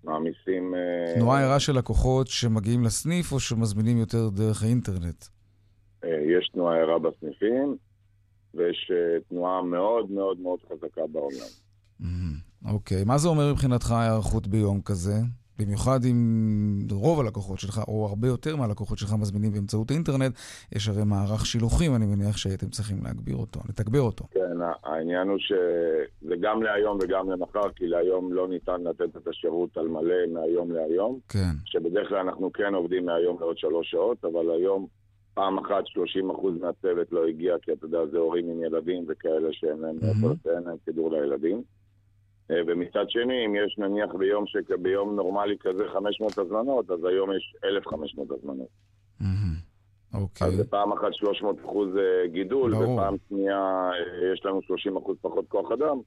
[0.04, 0.74] מעמיסים...
[0.74, 5.24] אה, תנועה ערה של לקוחות שמגיעים לסניף או שמזמינים יותר דרך האינטרנט?
[6.04, 7.76] יש תנועה ערה בסניפים,
[8.54, 8.92] ויש
[9.28, 11.63] תנועה מאוד מאוד מאוד חזקה בעולם.
[12.64, 15.14] אוקיי, מה זה אומר מבחינתך ההיערכות ביום כזה?
[15.58, 20.34] במיוחד אם רוב הלקוחות שלך, או הרבה יותר מהלקוחות שלך מזמינים באמצעות האינטרנט,
[20.72, 24.24] יש הרי מערך שילוחים, אני מניח שהייתם צריכים להגביר אותו, לתגבר אותו.
[24.30, 29.76] כן, העניין הוא שזה גם להיום וגם למחר, כי להיום לא ניתן לתת את השירות
[29.76, 31.18] על מלא מהיום להיום.
[31.28, 31.54] כן.
[31.64, 34.86] שבדרך כלל אנחנו כן עובדים מהיום לעוד שלוש שעות, אבל היום
[35.34, 35.84] פעם אחת
[36.32, 40.48] 30% מהצוות לא הגיע, כי אתה יודע, זה הורים עם ילדים וכאלה שאין להם, mm-hmm.
[40.48, 41.62] להם סידור לילדים.
[42.50, 44.56] אה, ומצד שני, אם יש נניח ביום, ש...
[44.82, 48.68] ביום נורמלי כזה 500 הזמנות, אז היום יש 1,500 הזמנות.
[50.14, 50.46] אוקיי.
[50.46, 52.94] אז פעם אחת 300 אחוז אה, גידול, ברור.
[52.94, 55.98] ופעם שנייה אה, יש לנו 30 אחוז פחות כוח אדם.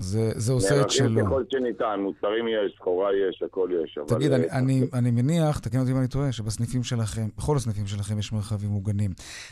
[0.00, 1.08] זה, זה עושה את שלו.
[1.08, 3.98] נערכים ככל שניתן, מוצרים יש, סחורה יש, הכל יש.
[4.06, 4.44] תגיד, אבל...
[4.50, 8.32] אני, אני, אני מניח, תקן אותי אם אני טועה, שבסניפים שלכם, בכל הסניפים שלכם יש
[8.32, 9.10] מרחבים מוגנים.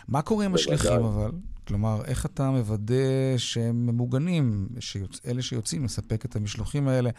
[0.09, 1.31] מה קורה עם השליחים אבל?
[1.67, 5.27] כלומר, איך אתה מוודא שהם ממוגנים, שיוצ...
[5.27, 7.11] אלה שיוצאים לספק את המשלוחים האלה?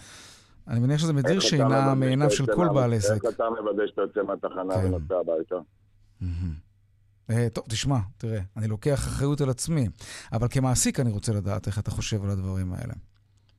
[0.67, 3.25] אני מניח שזה מדיר שינה מעיניו של כל בעל עסק.
[3.25, 4.85] איך אתה מוודא שאתה יוצא מהתחנה כן.
[4.85, 5.55] ונוסע הביתה?
[7.31, 9.87] Uh, טוב, תשמע, תראה, אני לוקח אחריות על עצמי,
[10.33, 12.93] אבל כמעסיק אני רוצה לדעת איך אתה חושב על הדברים האלה.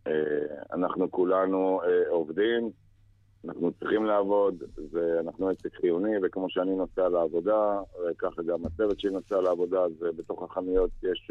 [0.07, 0.13] אה,
[0.73, 2.71] אנחנו כולנו אה, עובדים,
[3.45, 4.63] אנחנו צריכים לעבוד,
[5.21, 10.13] אנחנו עסק חיוני, וכמו שאני נוסע לעבודה, וככה גם הצוות שלי נוסע לעבודה, אז אה,
[10.13, 11.31] בתוך החנויות יש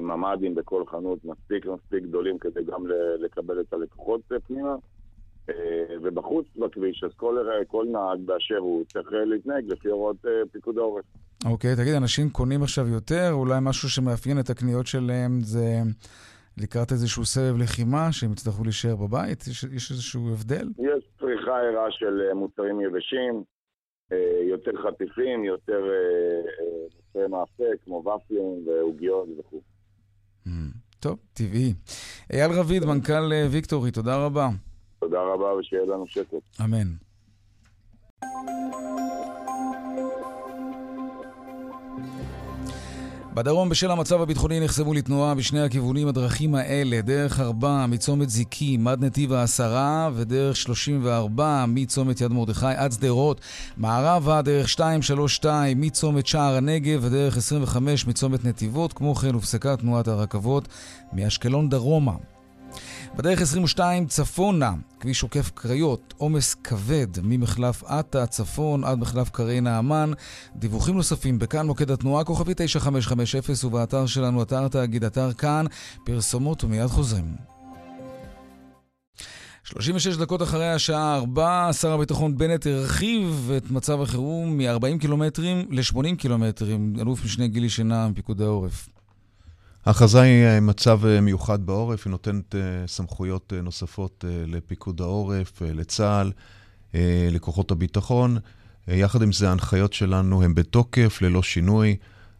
[0.00, 2.84] ממ"דים בכל חנות מספיק מספיק גדולים כדי גם
[3.18, 4.74] לקבל את הלקוחות פנימה.
[6.02, 7.36] ובחוץ בכביש, אז כל,
[7.68, 10.16] כל נהג באשר הוא צריך להתנהג לפי הוראות
[10.52, 11.04] פיקוד העורף.
[11.44, 13.28] אוקיי, okay, תגיד, אנשים קונים עכשיו יותר?
[13.32, 15.82] אולי משהו שמאפיין את הקניות שלהם זה
[16.58, 19.46] לקראת איזשהו סבב לחימה, שהם יצטרכו להישאר בבית?
[19.46, 20.68] יש, יש איזשהו הבדל?
[20.78, 23.42] יש צריכה ערה של אה, מוצרים יבשים,
[24.12, 26.66] אה, יותר חטיפים, יותר אה,
[26.96, 29.60] מוצרי מאפה, כמו ופלים ועוגיות וכו'.
[30.46, 30.50] Mm,
[31.00, 31.74] טוב, טבעי.
[32.32, 34.48] אייל רביד, מנכ"ל ויקטורי, תודה רבה.
[35.00, 36.60] תודה רבה ושיהיה לנו שקט.
[36.64, 37.06] אמן.
[43.36, 49.04] בדרום בשל המצב הביטחוני נחסמו לתנועה בשני הכיוונים הדרכים האלה, דרך 4 מצומת זיקים עד
[49.04, 53.40] נתיב העשרה ודרך 34 מצומת יד מרדכי עד שדרות,
[53.76, 60.68] מערבה דרך 232 מצומת שער הנגב ודרך 25 מצומת נתיבות, כמו כן הופסקה תנועת הרכבות
[61.12, 62.35] מאשקלון דרומה.
[63.16, 70.12] בדרך 22 צפונה, כביש עוקף קריות, עומס כבד ממחלף עטה צפון עד מחלף קרי נעמן.
[70.56, 75.66] דיווחים נוספים בכאן מוקד התנועה, כוכבי 9550 ובאתר שלנו, אתר תאגיד, אתר כאן,
[76.04, 77.34] פרסומות ומיד חוזרים.
[79.64, 86.16] 36 דקות אחרי השעה 4, שר הביטחון בנט הרחיב את מצב החירום מ-40 קילומטרים ל-80
[86.18, 86.94] קילומטרים.
[87.00, 88.88] אלוף משנה גילי שנע מפיקוד העורף.
[89.86, 96.32] ההכרזה היא אה, מצב אה, מיוחד בעורף, היא נותנת אה, סמכויות נוספות לפיקוד העורף, לצה"ל,
[97.32, 98.38] לכוחות הביטחון.
[98.88, 101.96] יחד עם זה, ההנחיות שלנו הן בתוקף, ללא שינוי.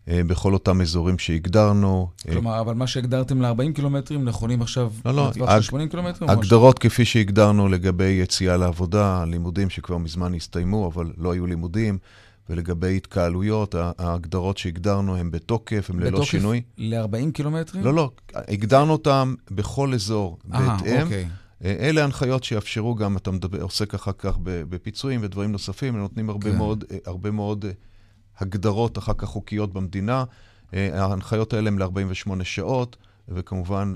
[0.09, 2.09] בכל אותם אזורים שהגדרנו.
[2.33, 6.31] כלומר, אבל מה שהגדרתם ל-40 קילומטרים נכונים עכשיו לא, לא, לטווח של 80 קילומטרים?
[6.31, 11.99] הגדרות כפי שהגדרנו לגבי יציאה לעבודה, לימודים שכבר מזמן הסתיימו, אבל לא היו לימודים.
[12.51, 16.63] ולגבי התקהלויות, ההגדרות שהגדרנו הן בתוקף, הן ללא שינוי.
[16.79, 17.85] בתוקף ל-40 קילומטרים?
[17.85, 21.03] לא, לא, הגדרנו אותם בכל אזור בהתאם.
[21.03, 21.29] אוקיי.
[21.65, 26.31] אה, אלה הנחיות שיאפשרו גם, אתה מדבר, עוסק אחר כך בפיצויים ודברים נוספים, הם נותנים
[26.31, 26.57] הרבה כן.
[26.57, 27.71] מאוד, אה, הרבה מאוד אה,
[28.39, 30.25] הגדרות אחר כך חוקיות במדינה.
[30.73, 32.97] ההנחיות האלה הן ל-48 שעות,
[33.29, 33.93] וכמובן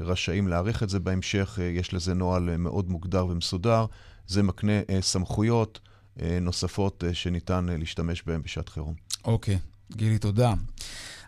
[0.00, 1.58] רשאים להאריך את זה בהמשך.
[1.62, 3.86] יש לזה נוהל מאוד מוגדר ומסודר.
[4.26, 5.80] זה מקנה סמכויות.
[6.22, 8.94] אה, נוספות אה, שניתן אה, להשתמש בהן בשעת חירום.
[9.24, 9.58] אוקיי,
[9.92, 10.54] גילי, תודה.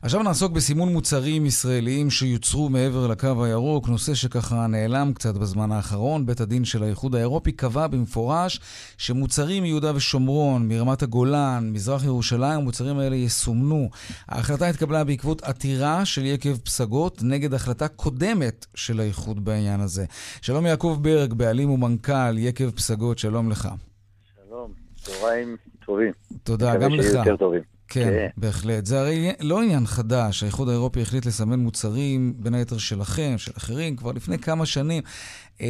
[0.03, 6.27] עכשיו נעסוק בסימון מוצרים ישראליים שיוצרו מעבר לקו הירוק, נושא שככה נעלם קצת בזמן האחרון.
[6.27, 8.61] בית הדין של האיחוד האירופי קבע במפורש
[8.99, 13.91] שמוצרים מיהודה ושומרון, מרמת הגולן, מזרח ירושלים, המוצרים האלה יסומנו.
[14.29, 20.05] ההחלטה התקבלה בעקבות עתירה של יקב פסגות נגד החלטה קודמת של האיחוד בעניין הזה.
[20.43, 23.69] שלום יעקב ברג, בעלים ומנכ"ל יקב פסגות, שלום לך.
[25.09, 26.13] צהריים טובים.
[26.43, 27.15] תודה, גם לך.
[27.15, 27.63] יותר טובים.
[27.89, 28.87] כן, כן, בהחלט.
[28.87, 30.43] זה הרי לא עניין חדש.
[30.43, 35.03] האיחוד האירופי החליט לסמן מוצרים, בין היתר שלכם, של אחרים, כבר לפני כמה שנים.
[35.59, 35.63] Um,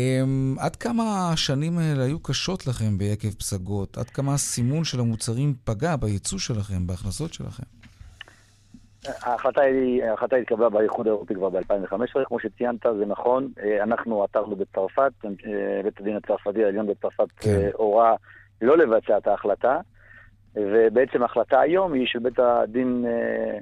[0.59, 3.98] עד כמה השנים האלה היו קשות לכם ביקב פסגות?
[3.98, 7.62] עד כמה הסימון של המוצרים פגע בייצוא שלכם, בהכנסות שלכם?
[9.07, 13.48] ההחלטה, היא, ההחלטה התקבלה באיחוד האירופי כבר ב-2015, כמו שציינת, זה נכון.
[13.62, 15.31] אה, אנחנו עתרנו בצרפת, אה,
[15.85, 17.68] בית הדין הצרפתי העליון בצרפת כן.
[17.74, 18.14] הורה
[18.62, 19.81] לא לבצע את ההחלטה,
[20.55, 23.59] ובעצם ההחלטה היום היא של בית הדין אה,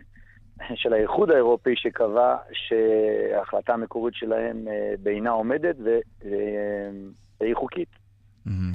[0.74, 5.76] של האיחוד האירופי, שקבע שההחלטה המקורית שלהם אה, בעינה עומדת
[7.40, 7.88] והיא חוקית.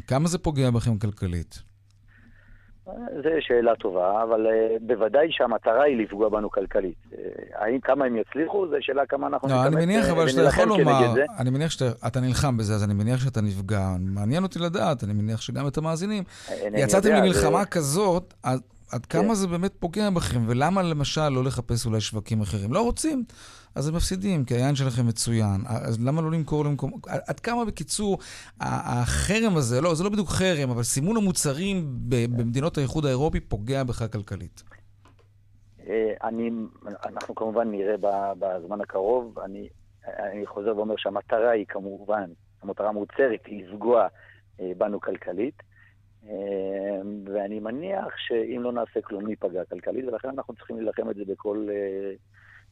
[0.07, 1.70] כמה זה פוגע בכם כלכלית?
[3.23, 4.49] זו שאלה טובה, אבל uh,
[4.81, 6.95] בוודאי שהמטרה היא לפגוע בנו כלכלית.
[7.11, 7.15] Uh,
[7.55, 11.13] האם כמה הם יצליחו, זו שאלה כמה אנחנו לא, אני מניח אבל שאתה יכול לומר,
[11.39, 13.87] אני מניח שאתה נלחם בזה, אז אני מניח שאתה נפגע.
[13.99, 16.23] מעניין אותי לדעת, אני מניח שגם את המאזינים.
[16.73, 17.65] יצאתם למלחמה זה...
[17.65, 18.33] כזאת,
[18.91, 19.33] עד כמה כן.
[19.33, 22.73] זה באמת פוגע בכם, ולמה למשל לא לחפש אולי שווקים אחרים?
[22.73, 23.23] לא רוצים.
[23.75, 25.61] אז הם מפסידים, כי היין שלכם מצוין.
[25.67, 26.91] אז למה לא למכור למקום...
[27.27, 28.17] עד כמה, בקיצור,
[28.59, 34.11] החרם הזה, לא, זה לא בדיוק חרם, אבל סימון המוצרים במדינות האיחוד האירופי פוגע בך
[34.11, 34.63] כלכלית.
[35.87, 36.51] אה, אני,
[37.05, 37.95] אנחנו כמובן נראה
[38.39, 39.39] בזמן הקרוב.
[39.39, 39.69] אני,
[40.07, 42.29] אני חוזר ואומר שהמטרה היא כמובן,
[42.63, 44.07] המטרה המוצרת היא לפגוע
[44.59, 45.63] אה, בנו כלכלית.
[46.31, 51.23] אה, ואני מניח שאם לא נעשה כלום ניפגע כלכלית, ולכן אנחנו צריכים להילחם את זה
[51.27, 51.67] בכל,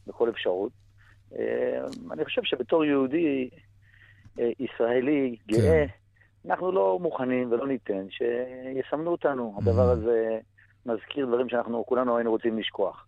[0.07, 0.71] בכל אפשרות.
[1.35, 1.79] אה,
[2.11, 3.49] אני חושב שבתור יהודי
[4.39, 6.49] אה, ישראלי גאה, כן.
[6.49, 9.53] אנחנו לא מוכנים ולא ניתן שיסמנו אותנו.
[9.55, 9.61] Mm-hmm.
[9.61, 10.39] הדבר הזה
[10.85, 13.07] מזכיר דברים שאנחנו כולנו היינו רוצים לשכוח.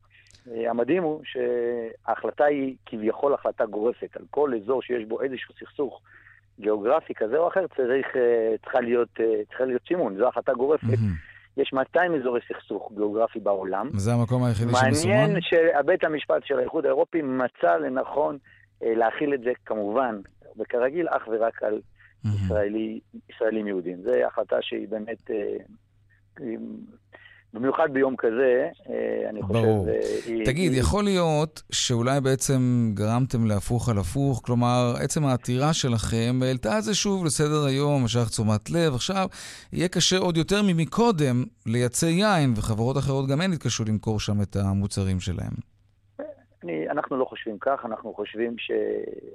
[0.52, 4.18] אה, המדהים הוא שההחלטה היא כביכול החלטה גורפת.
[4.18, 6.02] על כל אזור שיש בו איזשהו סכסוך
[6.62, 8.08] גיאוגרפי כזה או אחר, צריך,
[8.64, 9.10] צריכה להיות,
[9.48, 10.18] צריכה להיות סימון.
[10.18, 10.84] זו החלטה גורפת.
[10.84, 11.32] Mm-hmm.
[11.58, 13.90] יש 200 אזורי סכסוך גיאוגרפי בעולם.
[13.94, 15.14] זה המקום היחידי שמסומן?
[15.14, 18.38] מעניין שבית המשפט של האיחוד האירופי מצא לנכון
[18.84, 20.16] אה, להכיל את זה, כמובן,
[20.60, 22.30] וכרגיל, אך ורק על mm-hmm.
[22.46, 24.02] ישראלי, ישראלים יהודים.
[24.04, 25.32] זו החלטה שהיא באמת...
[27.54, 29.54] במיוחד ביום כזה, אה, אני חושב...
[29.54, 29.88] ברור.
[29.90, 30.80] אה, היא, תגיד, היא...
[30.80, 34.42] יכול להיות שאולי בעצם גרמתם להפוך על הפוך?
[34.46, 38.94] כלומר, עצם העתירה שלכם העלתה את זה שוב לסדר היום, משך תשומת לב.
[38.94, 39.28] עכשיו,
[39.74, 44.56] יהיה קשה עוד יותר ממקודם לייצא יין, וחברות אחרות גם הן יתקשו למכור שם את
[44.56, 45.72] המוצרים שלהם.
[46.64, 48.72] אני, אנחנו לא חושבים כך, אנחנו חושבים ש...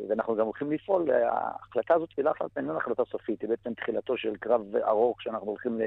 [0.09, 4.61] ואנחנו גם הולכים לפעול, ההחלטה הזאת היא לא החלטה סופית, היא בעצם תחילתו של קרב
[4.77, 5.83] ארוך שאנחנו הולכים ל...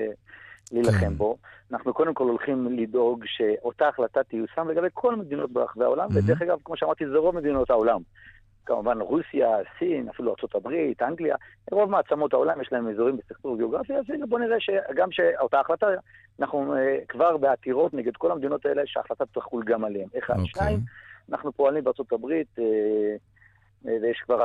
[0.71, 1.13] להילחם כן.
[1.13, 1.37] בו.
[1.71, 6.23] אנחנו קודם כל הולכים לדאוג שאותה החלטה תיושם לגבי כל מדינות ברחבי העולם, mm-hmm.
[6.23, 8.01] ודרך אגב, כמו שאמרתי, זה רוב מדינות העולם.
[8.65, 10.67] כמובן רוסיה, סין, אפילו ארה"ב,
[11.01, 11.35] אנגליה,
[11.71, 15.87] רוב מעצמות העולם יש להם אזורים בסכסוך גיאוגרפי, אז הנה בוא נראה שגם שאותה החלטה,
[16.39, 16.77] אנחנו uh,
[17.07, 20.07] כבר בעתירות נגד כל המדינות האלה שההחלטה תחול גם עליהן.
[20.17, 20.37] אחד, okay.
[20.37, 20.47] אוקיי.
[20.47, 20.79] שניים,
[21.29, 22.61] אנחנו פועלים הברית, uh,
[23.85, 24.41] uh, ויש כבר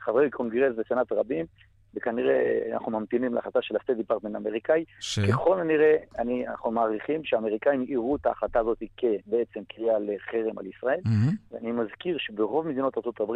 [0.00, 1.46] חברי קונגרס וסנאט רבים,
[1.96, 4.84] וכנראה אנחנו ממתינים להחלטה של ה State Department האמריקאי.
[5.00, 5.18] ש...
[5.18, 11.00] ככל הנראה, אני, אנחנו מעריכים שהאמריקאים יראו את ההחלטה הזאת כבעצם קריאה לחרם על ישראל,
[11.04, 11.52] mm-hmm.
[11.52, 13.32] ואני מזכיר שברוב מדינות ארה"ב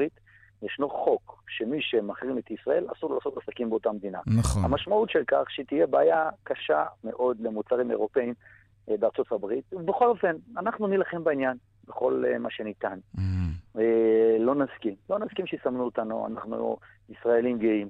[0.62, 4.18] ישנו חוק שמי שמחרים את ישראל, אסור לעשות עסקים באותה מדינה.
[4.26, 4.64] נכון.
[4.64, 8.34] המשמעות של כך שתהיה בעיה קשה מאוד למוצרים אירופאים
[8.90, 9.64] אה, בארצות הברית.
[9.72, 11.56] ובכל אופן, אנחנו נילחם בעניין
[11.88, 12.98] בכל uh, מה שניתן.
[13.16, 13.80] Mm-hmm.
[14.38, 14.94] לא נסכים.
[15.10, 16.76] לא נסכים שיסמנו אותנו, אנחנו
[17.08, 17.88] ישראלים גאים.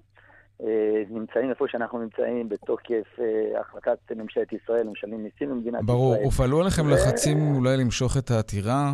[0.63, 6.25] אה, נמצאים איפה שאנחנו נמצאים בתוקף אה, החלטת ממשלת ישראל, משלמים מיסים במדינת ברור, ישראל.
[6.25, 8.93] הופעלו עליכם ו- לחצים אולי למשוך את העתירה?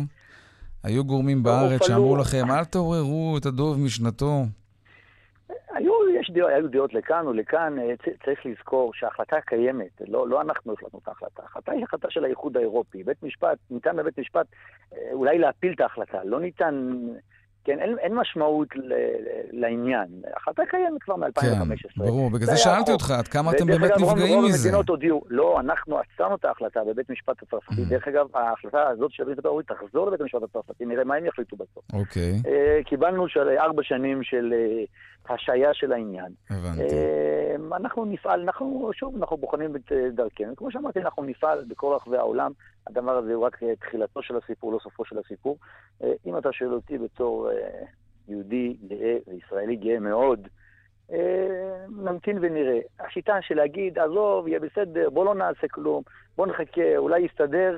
[0.83, 4.43] היו גורמים בארץ הופעלו- שאמרו לכם, אל תעוררו את הדוב משנתו.
[5.73, 5.91] היו,
[6.21, 7.93] יש דעות, היו דעות לכאן ולכאן, אה,
[8.25, 12.57] צריך לזכור שההחלטה קיימת, לא, לא אנחנו החלטנו את ההחלטה, ההחלטה היא החלטה של האיחוד
[12.57, 13.03] האירופי.
[13.03, 14.45] בית משפט, ניתן בבית משפט
[15.11, 16.97] אולי להפיל את ההחלטה, לא ניתן,
[17.65, 18.93] כן, אין, אין משמעות ל,
[19.51, 20.05] לעניין.
[20.33, 21.41] ההחלטה קיימת כבר מ-2015.
[21.41, 21.49] כן,
[21.97, 22.91] ברור, בגלל זה שאלתי.
[22.91, 24.57] אותך, עד כמה אתם באמת אגב, רוב- נפגעים רוב מזה.
[24.67, 27.81] המדינות הודיעו, לא, אנחנו עצרנו את ההחלטה בבית המשפט הצרפתי.
[27.81, 27.89] Mm.
[27.89, 31.83] דרך אגב, ההחלטה הזאת של האירופי תחזור לבית המשפט הצרפתי, נראה מה הם יחליטו בסוף.
[31.93, 34.83] אוקיי, אה, קיבלנו של ארבע שנים של אה,
[35.29, 36.31] השעיה של העניין.
[36.49, 36.81] הבנתי.
[36.81, 40.55] אה, אנחנו נפעל, אנחנו, שוב, אנחנו בוחנים את אה, דרכנו.
[40.55, 42.51] כמו שאמרתי, אנחנו נפעל בכל רחבי העולם.
[42.87, 45.57] הדבר הזה הוא רק אה, תחילתו של הסיפור, לא סופו של הסיפור.
[46.03, 47.49] אה, אם אתה שואל אותי בתור
[48.27, 50.47] יהודי גאה וישראלי גאה מאוד,
[51.89, 52.79] נמתין ונראה.
[52.99, 56.03] השיטה של להגיד, עזוב, יהיה בסדר, בוא לא נעשה כלום,
[56.37, 57.77] בוא נחכה, אולי יסתדר,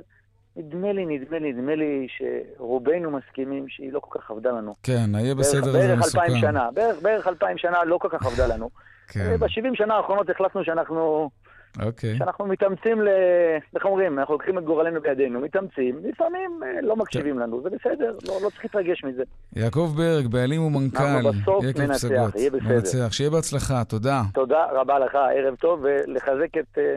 [0.58, 4.76] נדמה לי, נדמה לי, נדמה לי שרובנו מסכימים שהיא לא כל כך עבדה לנו.
[4.84, 6.40] כן, היה בסדר, זה בערך אלפיים מסוכן.
[6.40, 8.70] שנה, בערך, בערך אלפיים שנה לא כל כך עבדה לנו.
[9.12, 11.30] כן, ב-70 שנה האחרונות החלטנו שאנחנו,
[11.82, 12.18] אוקיי.
[12.18, 13.08] שאנחנו מתאמצים ל...
[13.76, 14.20] איך אומרים?
[14.20, 18.50] אנחנו לוקחים את גורלנו בידינו, מתאמצים, לפעמים אה, לא מקשיבים לנו, זה בסדר, לא, לא
[18.50, 19.24] צריך להתרגש מזה.
[19.56, 22.36] יעקב ברג, בעלים ומנכ"ל, אנחנו בסוף יקב ננצח, פסגות.
[22.36, 22.76] יהיה בסדר.
[22.76, 24.22] מנצח, שיהיה בהצלחה, תודה.
[24.34, 26.96] תודה רבה לך, ערב טוב, ולחזק את אה,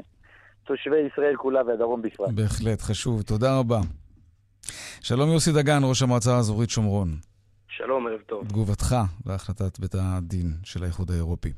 [0.64, 2.30] תושבי ישראל כולה והדרום בפרט.
[2.34, 3.80] בהחלט, חשוב, תודה רבה.
[5.00, 7.08] שלום יוסי דגן, ראש המועצה האזורית שומרון.
[7.68, 8.48] שלום, ערב טוב.
[8.48, 8.94] תגובתך
[9.26, 11.52] להחלטת בית הדין של האיחוד האירופי.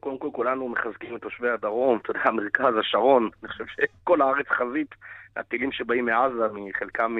[0.00, 3.30] קודם כל, כולנו מחזקים את תושבי הדרום, אתה יודע, המרכז, השרון.
[3.42, 4.94] אני חושב שכל הארץ חזית,
[5.36, 7.16] הטילים שבאים מעזה, מחלקם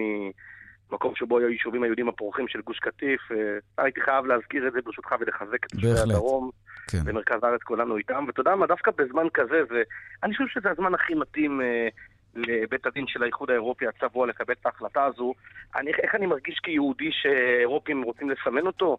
[0.91, 3.21] ממקום שבו היו היישובים היהודים הפורחים של גוש קטיף.
[3.33, 3.37] אה,
[3.85, 6.17] הייתי חייב להזכיר את זה ברשותך ולחזק את תושבי בהחלט.
[6.93, 7.05] כן.
[7.05, 8.25] במרכז הארץ כולנו איתם.
[8.27, 9.83] ואתה יודע מה, דווקא בזמן כזה, זה,
[10.23, 11.89] אני חושב שזה הזמן הכי מתאים אה,
[12.35, 15.35] לבית הדין של האיחוד האירופי הצבוע לקבל את ההחלטה הזו.
[15.77, 18.99] אני, איך אני מרגיש כיהודי שאירופים רוצים לסמן אותו?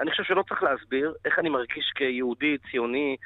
[0.00, 1.14] אני חושב שלא צריך להסביר.
[1.24, 3.16] איך אני מרגיש כיהודי, ציוני,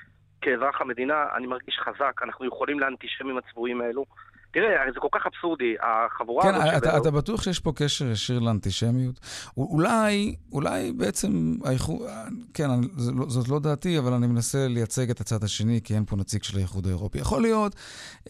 [0.41, 2.21] כאזרח המדינה, אני מרגיש חזק.
[2.23, 4.05] אנחנו יכולים לאנטישמים הצבועים האלו.
[4.57, 8.07] תראה, זה כל כך אבסורדי, החבורה כן, הזאת אתה, שבאו- אתה בטוח שיש פה קשר
[8.11, 9.21] ישיר לאנטישמיות?
[9.57, 11.99] אולי, אולי בעצם האיחוד,
[12.55, 15.95] כן, אני- זו לא- זאת לא דעתי, אבל אני מנסה לייצג את הצד השני, כי
[15.95, 17.19] אין פה נציג של האיחוד האירופי.
[17.19, 17.75] יכול להיות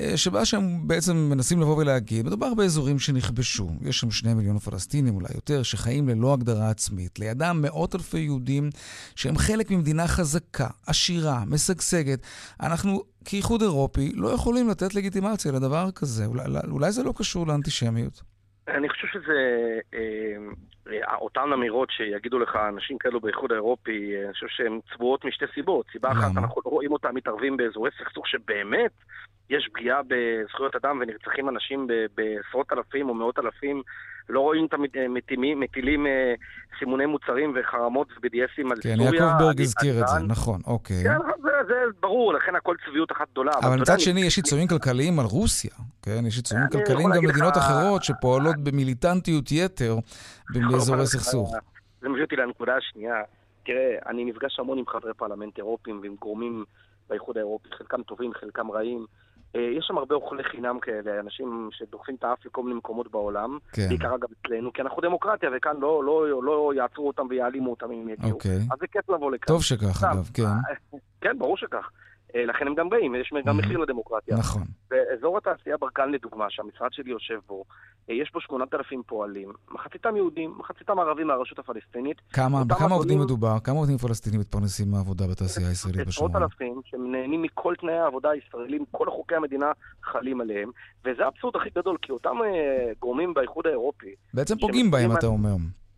[0.01, 3.71] אה, שמה שהם בעצם מנסים לבוא ולהגיד, מדובר באזורים שנכבשו.
[3.83, 7.19] יש שם שני מיליון פלסטינים, אולי יותר, שחיים ללא הגדרה עצמית.
[7.19, 8.71] לידם מאות אלפי יהודים
[9.17, 12.19] שהם חלק ממדינה חזקה, עשירה, משגשגת.
[12.61, 13.03] אנחנו...
[13.31, 16.27] כאיחוד אירופי לא יכולים לתת לגיטימציה לדבר כזה.
[16.27, 18.23] אולי, אולי זה לא קשור לאנטישמיות.
[18.69, 19.39] אני חושב שזה,
[19.95, 20.37] אה,
[20.93, 25.45] אה, אותן אמירות שיגידו לך אנשים כאלו באיחוד האירופי, אה, אני חושב שהן צבועות משתי
[25.55, 25.87] סיבות.
[25.93, 26.41] סיבה אחת, למה?
[26.41, 28.93] אנחנו לא רואים אותם מתערבים באזורי סכסוך שבאמת
[29.51, 33.83] יש פגיעה בזכויות אדם ונרצחים אנשים בעשרות אלפים או מאות אלפים.
[34.29, 36.35] לא רואים אותם מת- מטילים, מטילים אה,
[36.79, 39.11] סימוני מוצרים וחרמות ו-BDSים על כן, סוריה.
[39.15, 40.19] יעקב ברג הזכיר את זה.
[40.27, 41.03] נכון, אוקיי.
[41.05, 43.53] כן, זה, זה ברור, לכן הכל צביעות אחת גדולה.
[43.63, 45.71] אבל מצד שני, יש עיצומים כלכליים על רוסיה,
[46.03, 46.27] כן?
[46.27, 49.97] יש עיצומים כלכליים גם במדינות אחרות שפועלות במיליטנטיות יתר
[50.51, 51.55] באזורי סכסוך.
[52.01, 53.15] זה מביא אותי לנקודה השנייה.
[53.67, 56.65] תראה, אני נפגש המון עם חברי פרלמנט אירופים ועם גורמים
[57.11, 59.07] באיחוד האירופי, חלקם טובים, חלקם רעים.
[59.57, 63.59] אה, יש שם הרבה אוכלי חינם כאלה, אנשים שדוחפים את האף לכל מיני מקומות בעולם,
[63.73, 63.89] כן.
[63.89, 68.09] בעיקר אגב אצלנו, כי אנחנו דמוקרטיה, וכאן לא, לא, לא יעצרו אותם ויעלימו אותם אם
[68.09, 68.33] יגיעו.
[68.33, 68.57] אוקיי.
[68.57, 69.55] אז זה כיף לבוא לכאן.
[69.55, 70.05] טוב שכך.
[70.05, 70.97] אגב, כן.
[71.21, 71.91] כן, ברור שכך.
[72.35, 74.37] אה, לכן הם גם באים, יש גם מחיר לדמוקרטיה.
[74.37, 74.63] נכון.
[74.91, 77.65] באזור התעשייה ברקן לדוגמה, שהמשרד שלי יושב בו,
[78.11, 82.17] אה, יש בו 8,000 פועלים, מחציתם יהודים, מחציתם ערבים מהרשות הפלסטינית.
[82.33, 83.59] כמה, בכמה עובדים אדונים- מדובר?
[83.65, 86.43] כמה עובדים פלסטינים מתפרנסים מהעבודה בתעשייה הישראלית עשרות בשומרון?
[86.43, 89.73] אלפים שהם נהנים מכל תנאי העבודה הישראלים, כל חוקי המדינה
[90.03, 90.71] חלים עליהם,
[91.05, 95.55] וזה האבסורד הכי גדול, כי אותם אה, גורמים באיחוד האירופי, בעצם פוגעים בהם, אתה אומר.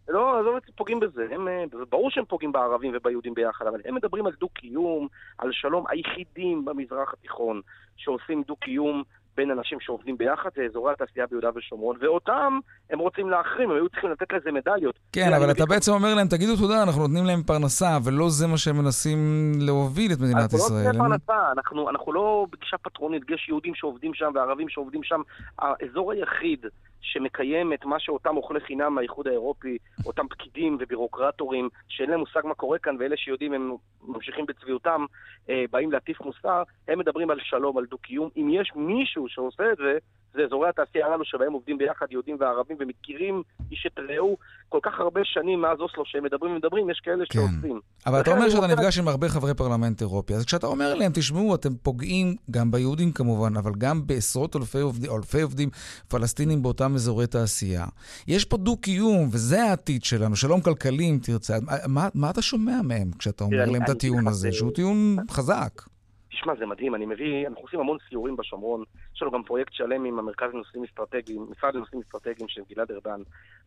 [0.08, 3.80] לא, עזוב את זה, פוגעים בזה, הם, אה, ברור שהם פוגעים בערבים וביהודים ביחד, אבל
[3.84, 7.60] הם מדברים על דו-קיום, על שלום, היחידים במזרח התיכון
[7.96, 9.02] שעושים דו-קיום
[9.38, 12.58] בין אנשים שעובדים ביחד, זה אזורי התעשייה ביהודה ושומרון, ואותם
[12.90, 14.94] הם רוצים להחרים, הם היו צריכים לתת לזה מדליות.
[15.12, 18.58] כן, אבל אתה בעצם אומר להם, תגידו תודה, אנחנו נותנים להם פרנסה, ולא זה מה
[18.58, 19.18] שהם מנסים
[19.60, 20.84] להוביל את מדינת אנחנו לא ישראל.
[20.84, 25.20] נותנים פרנסה, אנחנו, אנחנו לא בגישה פטרונית, יש יהודים שעובדים שם וערבים שעובדים שם.
[25.58, 26.66] האזור היחיד
[27.00, 32.54] שמקיים את מה שאותם אוכלי חינם מהאיחוד האירופי, אותם פקידים ובירוקרטורים, שאין להם מושג מה
[32.54, 35.04] קורה כאן, ואלה שיודעים הם ממשיכים בצביעותם,
[35.50, 38.28] אה, באים להטיף מוסר, הם מדברים על שלום, על דו-קיום.
[38.36, 39.98] אם יש מישהו שעושה את זה,
[40.34, 44.36] זה אזורי התעשייה הללו שבהם עובדים ביחד יהודים וערבים ומכירים איש את רעהו
[44.68, 47.38] כל כך הרבה שנים מאז אוסלו שהם מדברים ומדברים, יש כאלה כן.
[47.38, 47.80] שעושים.
[48.06, 51.12] אבל אתה אומר שאתה רוצה- נפגש עם הרבה חברי פרלמנט אירופי, אז כשאתה אומר להם,
[51.14, 55.68] תשמעו, אתם פוגעים גם ביהודים כמובן, אבל גם בעשרות אלפי עובדים, אלפי עובדים
[56.08, 57.86] פלסטינים באותם אזורי תעשייה.
[58.28, 61.54] יש פה דו-קיום, וזה העתיד שלנו, שלום כלכלי אם תרצה.
[61.88, 64.70] מה, מה, אתה שומע מהם כשאתה אומר תראה, אני- להם את הטיעון הזה, זה- שהוא
[64.74, 65.82] טיעון חזק?
[66.30, 68.84] תשמע, זה מדהים, אני מביא, אנחנו עושים המון סיורים בשומרון,
[69.18, 73.20] יש לנו גם פרויקט שלם עם המרכז לנושאים אסטרטגיים, משרד לנושאים אסטרטגיים של גלעד ארדן,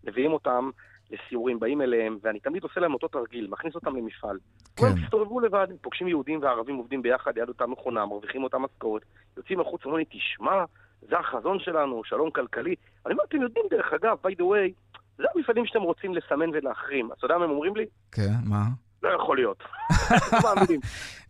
[0.03, 0.69] מביאים אותם
[1.11, 4.37] לסיורים, באים אליהם, ואני תמיד עושה להם אותו תרגיל, מכניס אותם למפעל.
[4.75, 4.85] כן.
[4.85, 9.01] הם הסתובבו לבד, פוגשים יהודים וערבים עובדים ביחד ליד אותה מכונה, מרוויחים אותה משכורת,
[9.37, 10.65] יוצאים החוצה, אומרים לי, תשמע,
[11.01, 12.75] זה החזון שלנו, שלום כלכלי.
[13.05, 17.11] אני אומר, אתם יודעים, דרך אגב, by the way, זה המפעלים שאתם רוצים לסמן ולהחרים.
[17.11, 17.85] אז אתה יודע מה הם אומרים לי?
[18.11, 18.63] כן, מה?
[19.03, 19.63] לא יכול להיות.
[20.33, 20.79] לא מאמינים.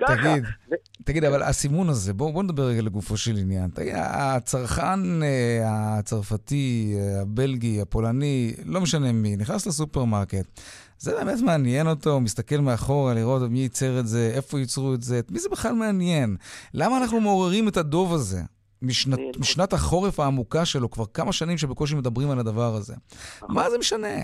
[0.07, 0.43] תגיד,
[1.03, 3.69] תגיד, אבל הסימון הזה, בואו בוא נדבר רגע לגופו של עניין.
[3.69, 10.61] תגיד, הצרכן אה, הצרפתי, אה, הבלגי, הפולני, לא משנה מי, נכנס לסופרמרקט,
[10.97, 15.01] זה באמת מעניין אותו, הוא מסתכל מאחורה לראות מי ייצר את זה, איפה ייצרו את
[15.01, 16.35] זה, את מי זה בכלל מעניין?
[16.73, 18.41] למה אנחנו מעוררים את הדוב הזה?
[18.81, 22.95] משנת, משנת החורף העמוקה שלו, כבר כמה שנים שבקושי מדברים על הדבר הזה.
[23.49, 24.17] מה זה משנה?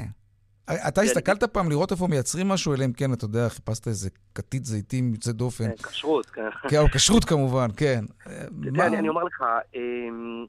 [0.88, 1.02] אתה.
[1.02, 5.12] הסתכלת פעם לראות איפה מייצרים משהו, אלא אם כן, אתה יודע, חיפשת איזה כתית זיתים
[5.14, 5.64] יוצא דופן.
[5.70, 6.42] כן, כשרות, כן.
[6.70, 8.04] כן, או כשרות כמובן, כן.
[8.28, 9.44] אה, אתה מה- יודע, אני, אני אומר לך,
[9.76, 10.46] אמ,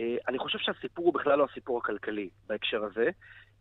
[0.00, 3.10] אה, אני חושב שהסיפור הוא בכלל לא הסיפור הכלכלי בהקשר הזה.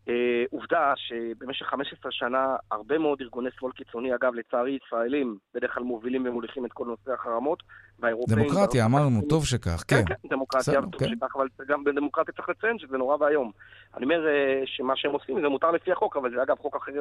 [0.07, 5.83] אה, עובדה שבמשך 15 שנה הרבה מאוד ארגוני שמאל קיצוני, אגב, לצערי ישראלים, בדרך כלל
[5.83, 7.63] מובילים ומוליכים את כל נושא החרמות,
[7.99, 8.39] והאירופאים...
[8.39, 9.95] דמוקרטיה, אמרנו, טוב שכך, כן.
[9.95, 11.09] כן, כן, דמוקרטיה, טוב כן.
[11.09, 13.51] שכך, אבל גם בדמוקרטיה צריך לציין שזה נורא ואיום.
[13.97, 16.91] אני אומר אה, שמה שהם עושים זה מותר לפי החוק, אבל זה אגב חוק אחר.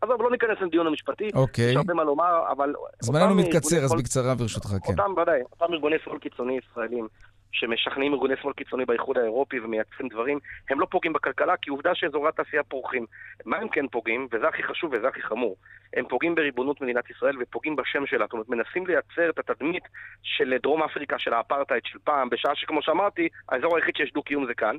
[0.00, 1.70] עזוב, לא ניכנס לדיון המשפטי, אוקיי.
[1.70, 2.74] יש הרבה מה לומר, אבל...
[3.00, 4.92] זמננו מתקצר, אז בקצרה ברשותך, כן.
[4.92, 7.08] אותם, ודאי, אותם ארגוני שמאל קיצוני ישראלים
[7.52, 10.38] שמשכנעים ארגוני שמאל קיצוני באיחוד האירופי ומייצרים דברים,
[10.70, 13.06] הם לא פוגעים בכלכלה, כי עובדה שאזורי התעשייה פורחים.
[13.44, 15.56] מה הם כן פוגעים, וזה הכי חשוב וזה הכי חמור,
[15.96, 18.24] הם פוגעים בריבונות מדינת ישראל ופוגעים בשם שלה.
[18.24, 19.82] זאת אומרת, מנסים לייצר את התדמית
[20.22, 24.54] של דרום אפריקה, של האפרטהייד של פעם, בשעה שכמו שאמרתי, האזור היחיד שיש דו-קיום זה
[24.54, 24.76] כאן.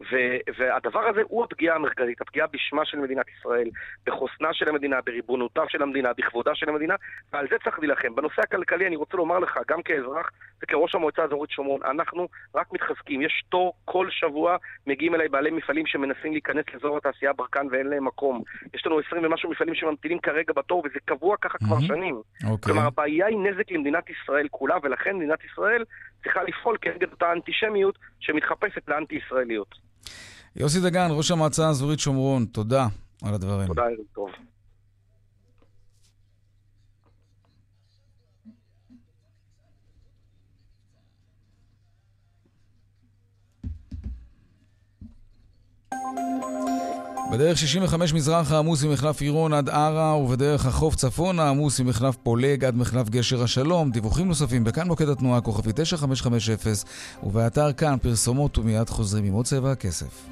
[0.00, 3.68] ו- והדבר הזה הוא הפגיעה המרכזית, הפגיעה בשמה של מדינת ישראל,
[4.06, 6.94] בחוסנה של המדינה, בריבונותה של המדינה, בכבודה של המדינה,
[7.32, 8.14] ועל זה צריך להילחם.
[8.14, 10.30] בנושא הכלכלי אני רוצה לומר לך, גם כאזרח
[10.62, 12.09] וכראש המועצה האזורית שומרון, אנחנו
[12.54, 13.22] רק מתחזקים.
[13.22, 14.56] יש תור כל שבוע,
[14.86, 18.42] מגיעים אליי בעלי מפעלים שמנסים להיכנס לאזור התעשייה ברקן ואין להם מקום.
[18.74, 21.86] יש לנו 20 ומשהו מפעלים שממתינים כרגע בתור, וזה קבוע ככה כבר מהמם.
[21.86, 22.22] שנים.
[22.44, 22.56] אוקיי.
[22.72, 25.84] כלומר, הבעיה היא נזק למדינת ישראל כולה, ולכן מדינת ישראל
[26.22, 29.74] צריכה לפעול כנגד אותה אנטישמיות שמתחפשת לאנטי-ישראליות.
[30.56, 32.86] יוסי דגן, ראש המועצה האזורית שומרון, תודה
[33.24, 33.66] על הדברים.
[33.66, 34.30] תודה, ערב טוב.
[47.32, 52.76] בדרך 65 מזרחה עמוס ממחלף עירון עד ערה, ובדרך החוף צפונה עמוס ממחלף פולג עד
[52.76, 53.90] מחלף גשר השלום.
[53.90, 56.72] דיווחים נוספים בכאן מוקד התנועה, כוכבי 9550,
[57.22, 60.28] ובאתר כאן פרסומות ומיד חוזרים עם עוד צבע הכסף.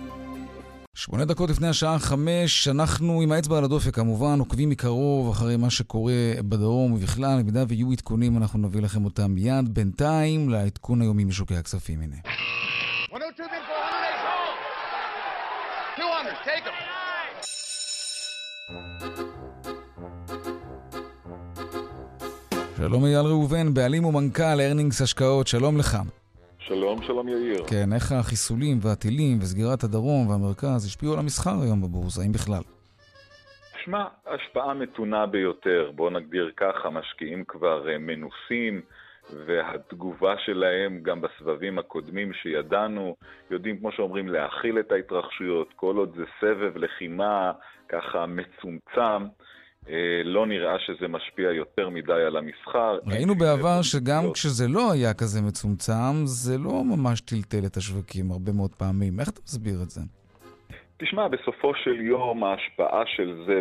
[0.95, 5.71] שמונה דקות לפני השעה חמש, אנחנו עם האצבע על הדופק כמובן, עוקבים מקרוב אחרי מה
[5.71, 6.13] שקורה
[6.49, 9.75] בדרום ובכלל, במידה ויהיו עדכונים אנחנו נביא לכם אותם מיד.
[9.75, 12.17] בינתיים, לעדכון היומי משוקי הכספים, הנה.
[15.99, 16.75] 200, take 'em.
[22.77, 25.97] שלום אייל ראובן, בעלים ומנכ"ל ארנינגס השקעות, שלום לך.
[26.59, 27.65] שלום, שלום יאיר.
[27.67, 32.63] כן, איך החיסולים והטילים וסגירת הדרום והמרכז השפיעו על המסחר היום בבורסה, אם בכלל?
[33.85, 38.81] שמע, השפעה מתונה ביותר, בואו נגדיר ככה, משקיעים כבר אה, מנוסים,
[39.47, 43.17] והתגובה שלהם גם בסבבים הקודמים שידענו,
[43.51, 47.53] יודעים, כמו שאומרים, להכיל את ההתרחשויות, כל עוד זה סבב לחימה
[47.89, 49.27] ככה מצומצם.
[49.89, 52.99] אה, לא נראה שזה משפיע יותר מדי על המסחר.
[53.07, 58.53] ראינו בעבר שגם כשזה לא היה כזה מצומצם, זה לא ממש טלטל את השווקים הרבה
[58.53, 59.21] מאוד פעמים.
[59.21, 60.01] איך אתה מסביר את זה?
[61.01, 63.61] תשמע, בסופו של יום ההשפעה של זה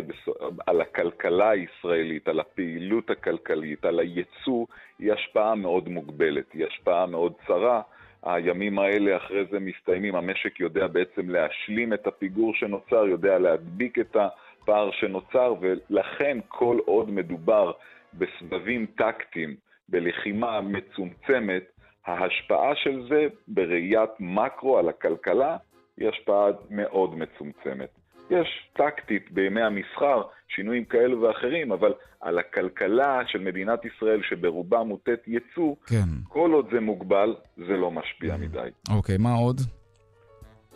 [0.66, 4.66] על הכלכלה הישראלית, על הפעילות הכלכלית, על הייצוא,
[4.98, 7.82] היא השפעה מאוד מוגבלת, היא השפעה מאוד צרה.
[8.22, 14.16] הימים האלה אחרי זה מסתיימים, המשק יודע בעצם להשלים את הפיגור שנוצר, יודע להדביק את
[14.16, 17.72] הפער שנוצר, ולכן כל עוד מדובר
[18.14, 19.56] בסבבים טקטיים,
[19.88, 21.62] בלחימה מצומצמת,
[22.06, 25.56] ההשפעה של זה בראיית מקרו על הכלכלה
[26.00, 27.88] היא השפעה מאוד מצומצמת.
[28.30, 35.26] יש טקטית בימי המסחר שינויים כאלו ואחרים, אבל על הכלכלה של מדינת ישראל, שברובה מוטט
[35.26, 36.08] ייצוא, כן.
[36.28, 38.68] כל עוד זה מוגבל, זה לא משפיע מדי.
[38.90, 39.60] אוקיי, מה עוד?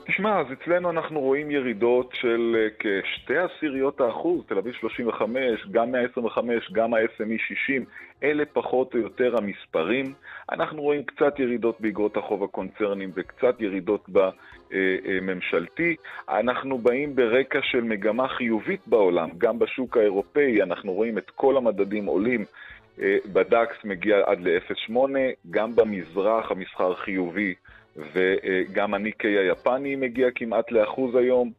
[0.07, 5.93] תשמע, אז אצלנו אנחנו רואים ירידות של אה, כשתי עשיריות האחוז, תל אביב 35, גם
[5.93, 7.85] 125, גם ה-SME 60,
[8.23, 10.13] אלה פחות או יותר המספרים.
[10.53, 15.97] אנחנו רואים קצת ירידות באגרות החוב הקונצרניים וקצת ירידות בממשלתי.
[16.29, 22.07] אנחנו באים ברקע של מגמה חיובית בעולם, גם בשוק האירופאי, אנחנו רואים את כל המדדים
[22.07, 22.45] עולים.
[23.01, 24.97] אה, בדקס מגיע עד ל-0.8,
[25.51, 27.55] גם במזרח המסחר חיובי
[27.97, 31.51] וגם הניקי היפני מגיע כמעט לאחוז היום.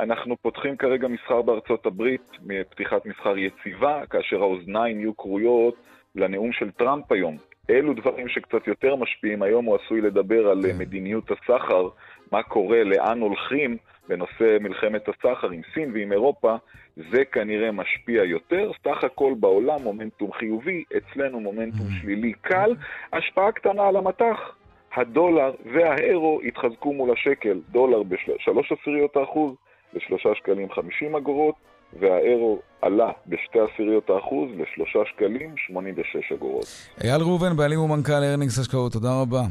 [0.00, 5.74] אנחנו פותחים כרגע מסחר בארצות הברית מפתיחת מסחר יציבה, כאשר האוזניים יהיו כרויות
[6.14, 7.36] לנאום של טראמפ היום.
[7.70, 9.42] אלו דברים שקצת יותר משפיעים.
[9.42, 10.78] היום הוא עשוי לדבר על כן.
[10.78, 11.88] מדיניות הסחר,
[12.32, 13.76] מה קורה, לאן הולכים
[14.08, 16.56] בנושא מלחמת הסחר עם סין ועם אירופה,
[16.96, 18.70] זה כנראה משפיע יותר.
[18.84, 22.02] סך הכל בעולם מומנטום חיובי, אצלנו מומנטום mm.
[22.02, 22.74] שלילי קל,
[23.12, 24.54] השפעה קטנה על המטח.
[24.96, 29.54] הדולר והאירו התחזקו מול השקל, דולר בשלוש עשיריות האחוז
[29.94, 31.54] לשלושה שקלים חמישים אגורות,
[32.00, 36.66] והאירו עלה בשתי עשיריות האחוז לשלושה שקלים שמונים ושש אגורות.
[37.04, 39.42] אייל ראובן, בעלים ומנכ"ל ארנינגס השקעות, תודה רבה.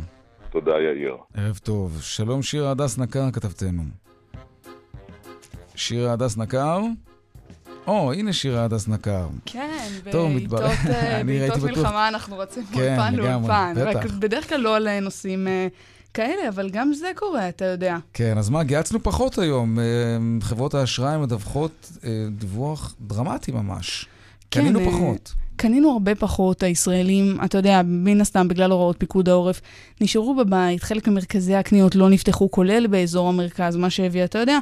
[0.49, 1.17] תודה, יאיר.
[1.37, 2.01] ערב טוב.
[2.01, 3.83] שלום שירה הדס נקר, כתבתנו.
[5.75, 6.79] שירה הדס נקר?
[7.87, 9.27] או, הנה שירה הדס נקר.
[9.45, 9.87] כן,
[11.25, 13.73] בעיתות מלחמה אנחנו רצים כן, מאולפן לאולפן.
[13.77, 15.67] רק בדרך כלל לא על נושאים אה,
[16.13, 17.97] כאלה, אבל גם זה קורה, אתה יודע.
[18.13, 19.79] כן, אז מה, גיהצנו פחות היום.
[19.79, 19.83] אה,
[20.41, 24.05] חברות האשראי מדווחות אה, דיווח דרמטי ממש.
[24.51, 25.33] כן, קנינו פחות.
[25.61, 29.61] קנינו הרבה פחות, הישראלים, אתה יודע, מן הסתם, בגלל הוראות פיקוד העורף,
[30.01, 34.59] נשארו בבית, חלק ממרכזי הקניות לא נפתחו, כולל באזור המרכז, מה שהביא, אתה יודע,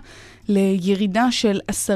[0.48, 1.94] לירידה של 10%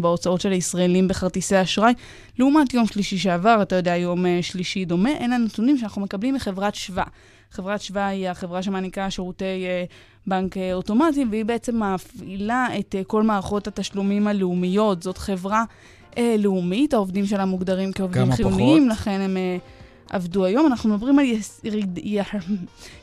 [0.00, 1.92] בהוצאות של הישראלים בכרטיסי אשראי,
[2.38, 6.74] לעומת יום שלישי שעבר, אתה יודע, יום אה, שלישי דומה, אלה הנתונים שאנחנו מקבלים מחברת
[6.74, 7.04] שווה.
[7.50, 9.92] חברת שווה היא החברה שמעניקה שירותי uh,
[10.26, 15.02] בנק uh, אוטומטי, והיא בעצם מפעילה את uh, כל מערכות התשלומים הלאומיות.
[15.02, 15.64] זאת חברה
[16.38, 19.56] לאומית, העובדים שלה מוגדרים כעובדים חיוניים, לכן הם אה,
[20.10, 20.66] עבדו היום.
[20.66, 21.24] אנחנו מדברים על
[21.64, 21.98] יריד,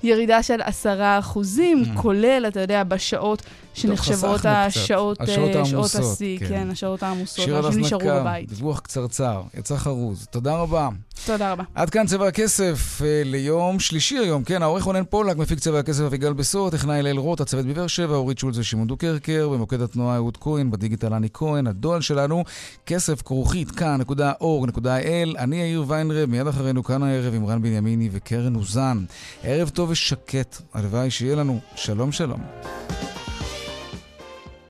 [0.03, 2.01] ירידה של עשרה אחוזים, mm.
[2.01, 3.43] כולל, אתה יודע, בשעות
[3.74, 6.47] שנחשבות השעות, השעות שעות השיא, כן.
[6.47, 8.49] כן, השעות העמוסות, אנשים נשארו בבית.
[8.49, 10.28] דיווח קצרצר, יצא חרוז.
[10.32, 10.89] תודה רבה.
[11.26, 11.63] תודה רבה.
[11.76, 16.34] עד כאן צבע הכסף ליום שלישי היום, כן, העורך רונן פולק, מפיק צבע הכסף אביגל
[16.34, 20.71] בשור, טכנאי אליל רוט, הצוות בבאר שבע, אורית שולץ ושמעון דוקרקר, במוקד התנועה אהוד כהן,
[20.71, 22.43] בדיגיטל אני כהן, הדואל שלנו,
[22.86, 29.05] כסף כרוכית כאן.org.il, אני יאיר ויינרב, מיד אחרינו כאן הערב עם רן בנימיני וקרן אוזן.
[29.43, 32.39] ערב טוב ושקט, הלוואי שיהיה לנו שלום שלום.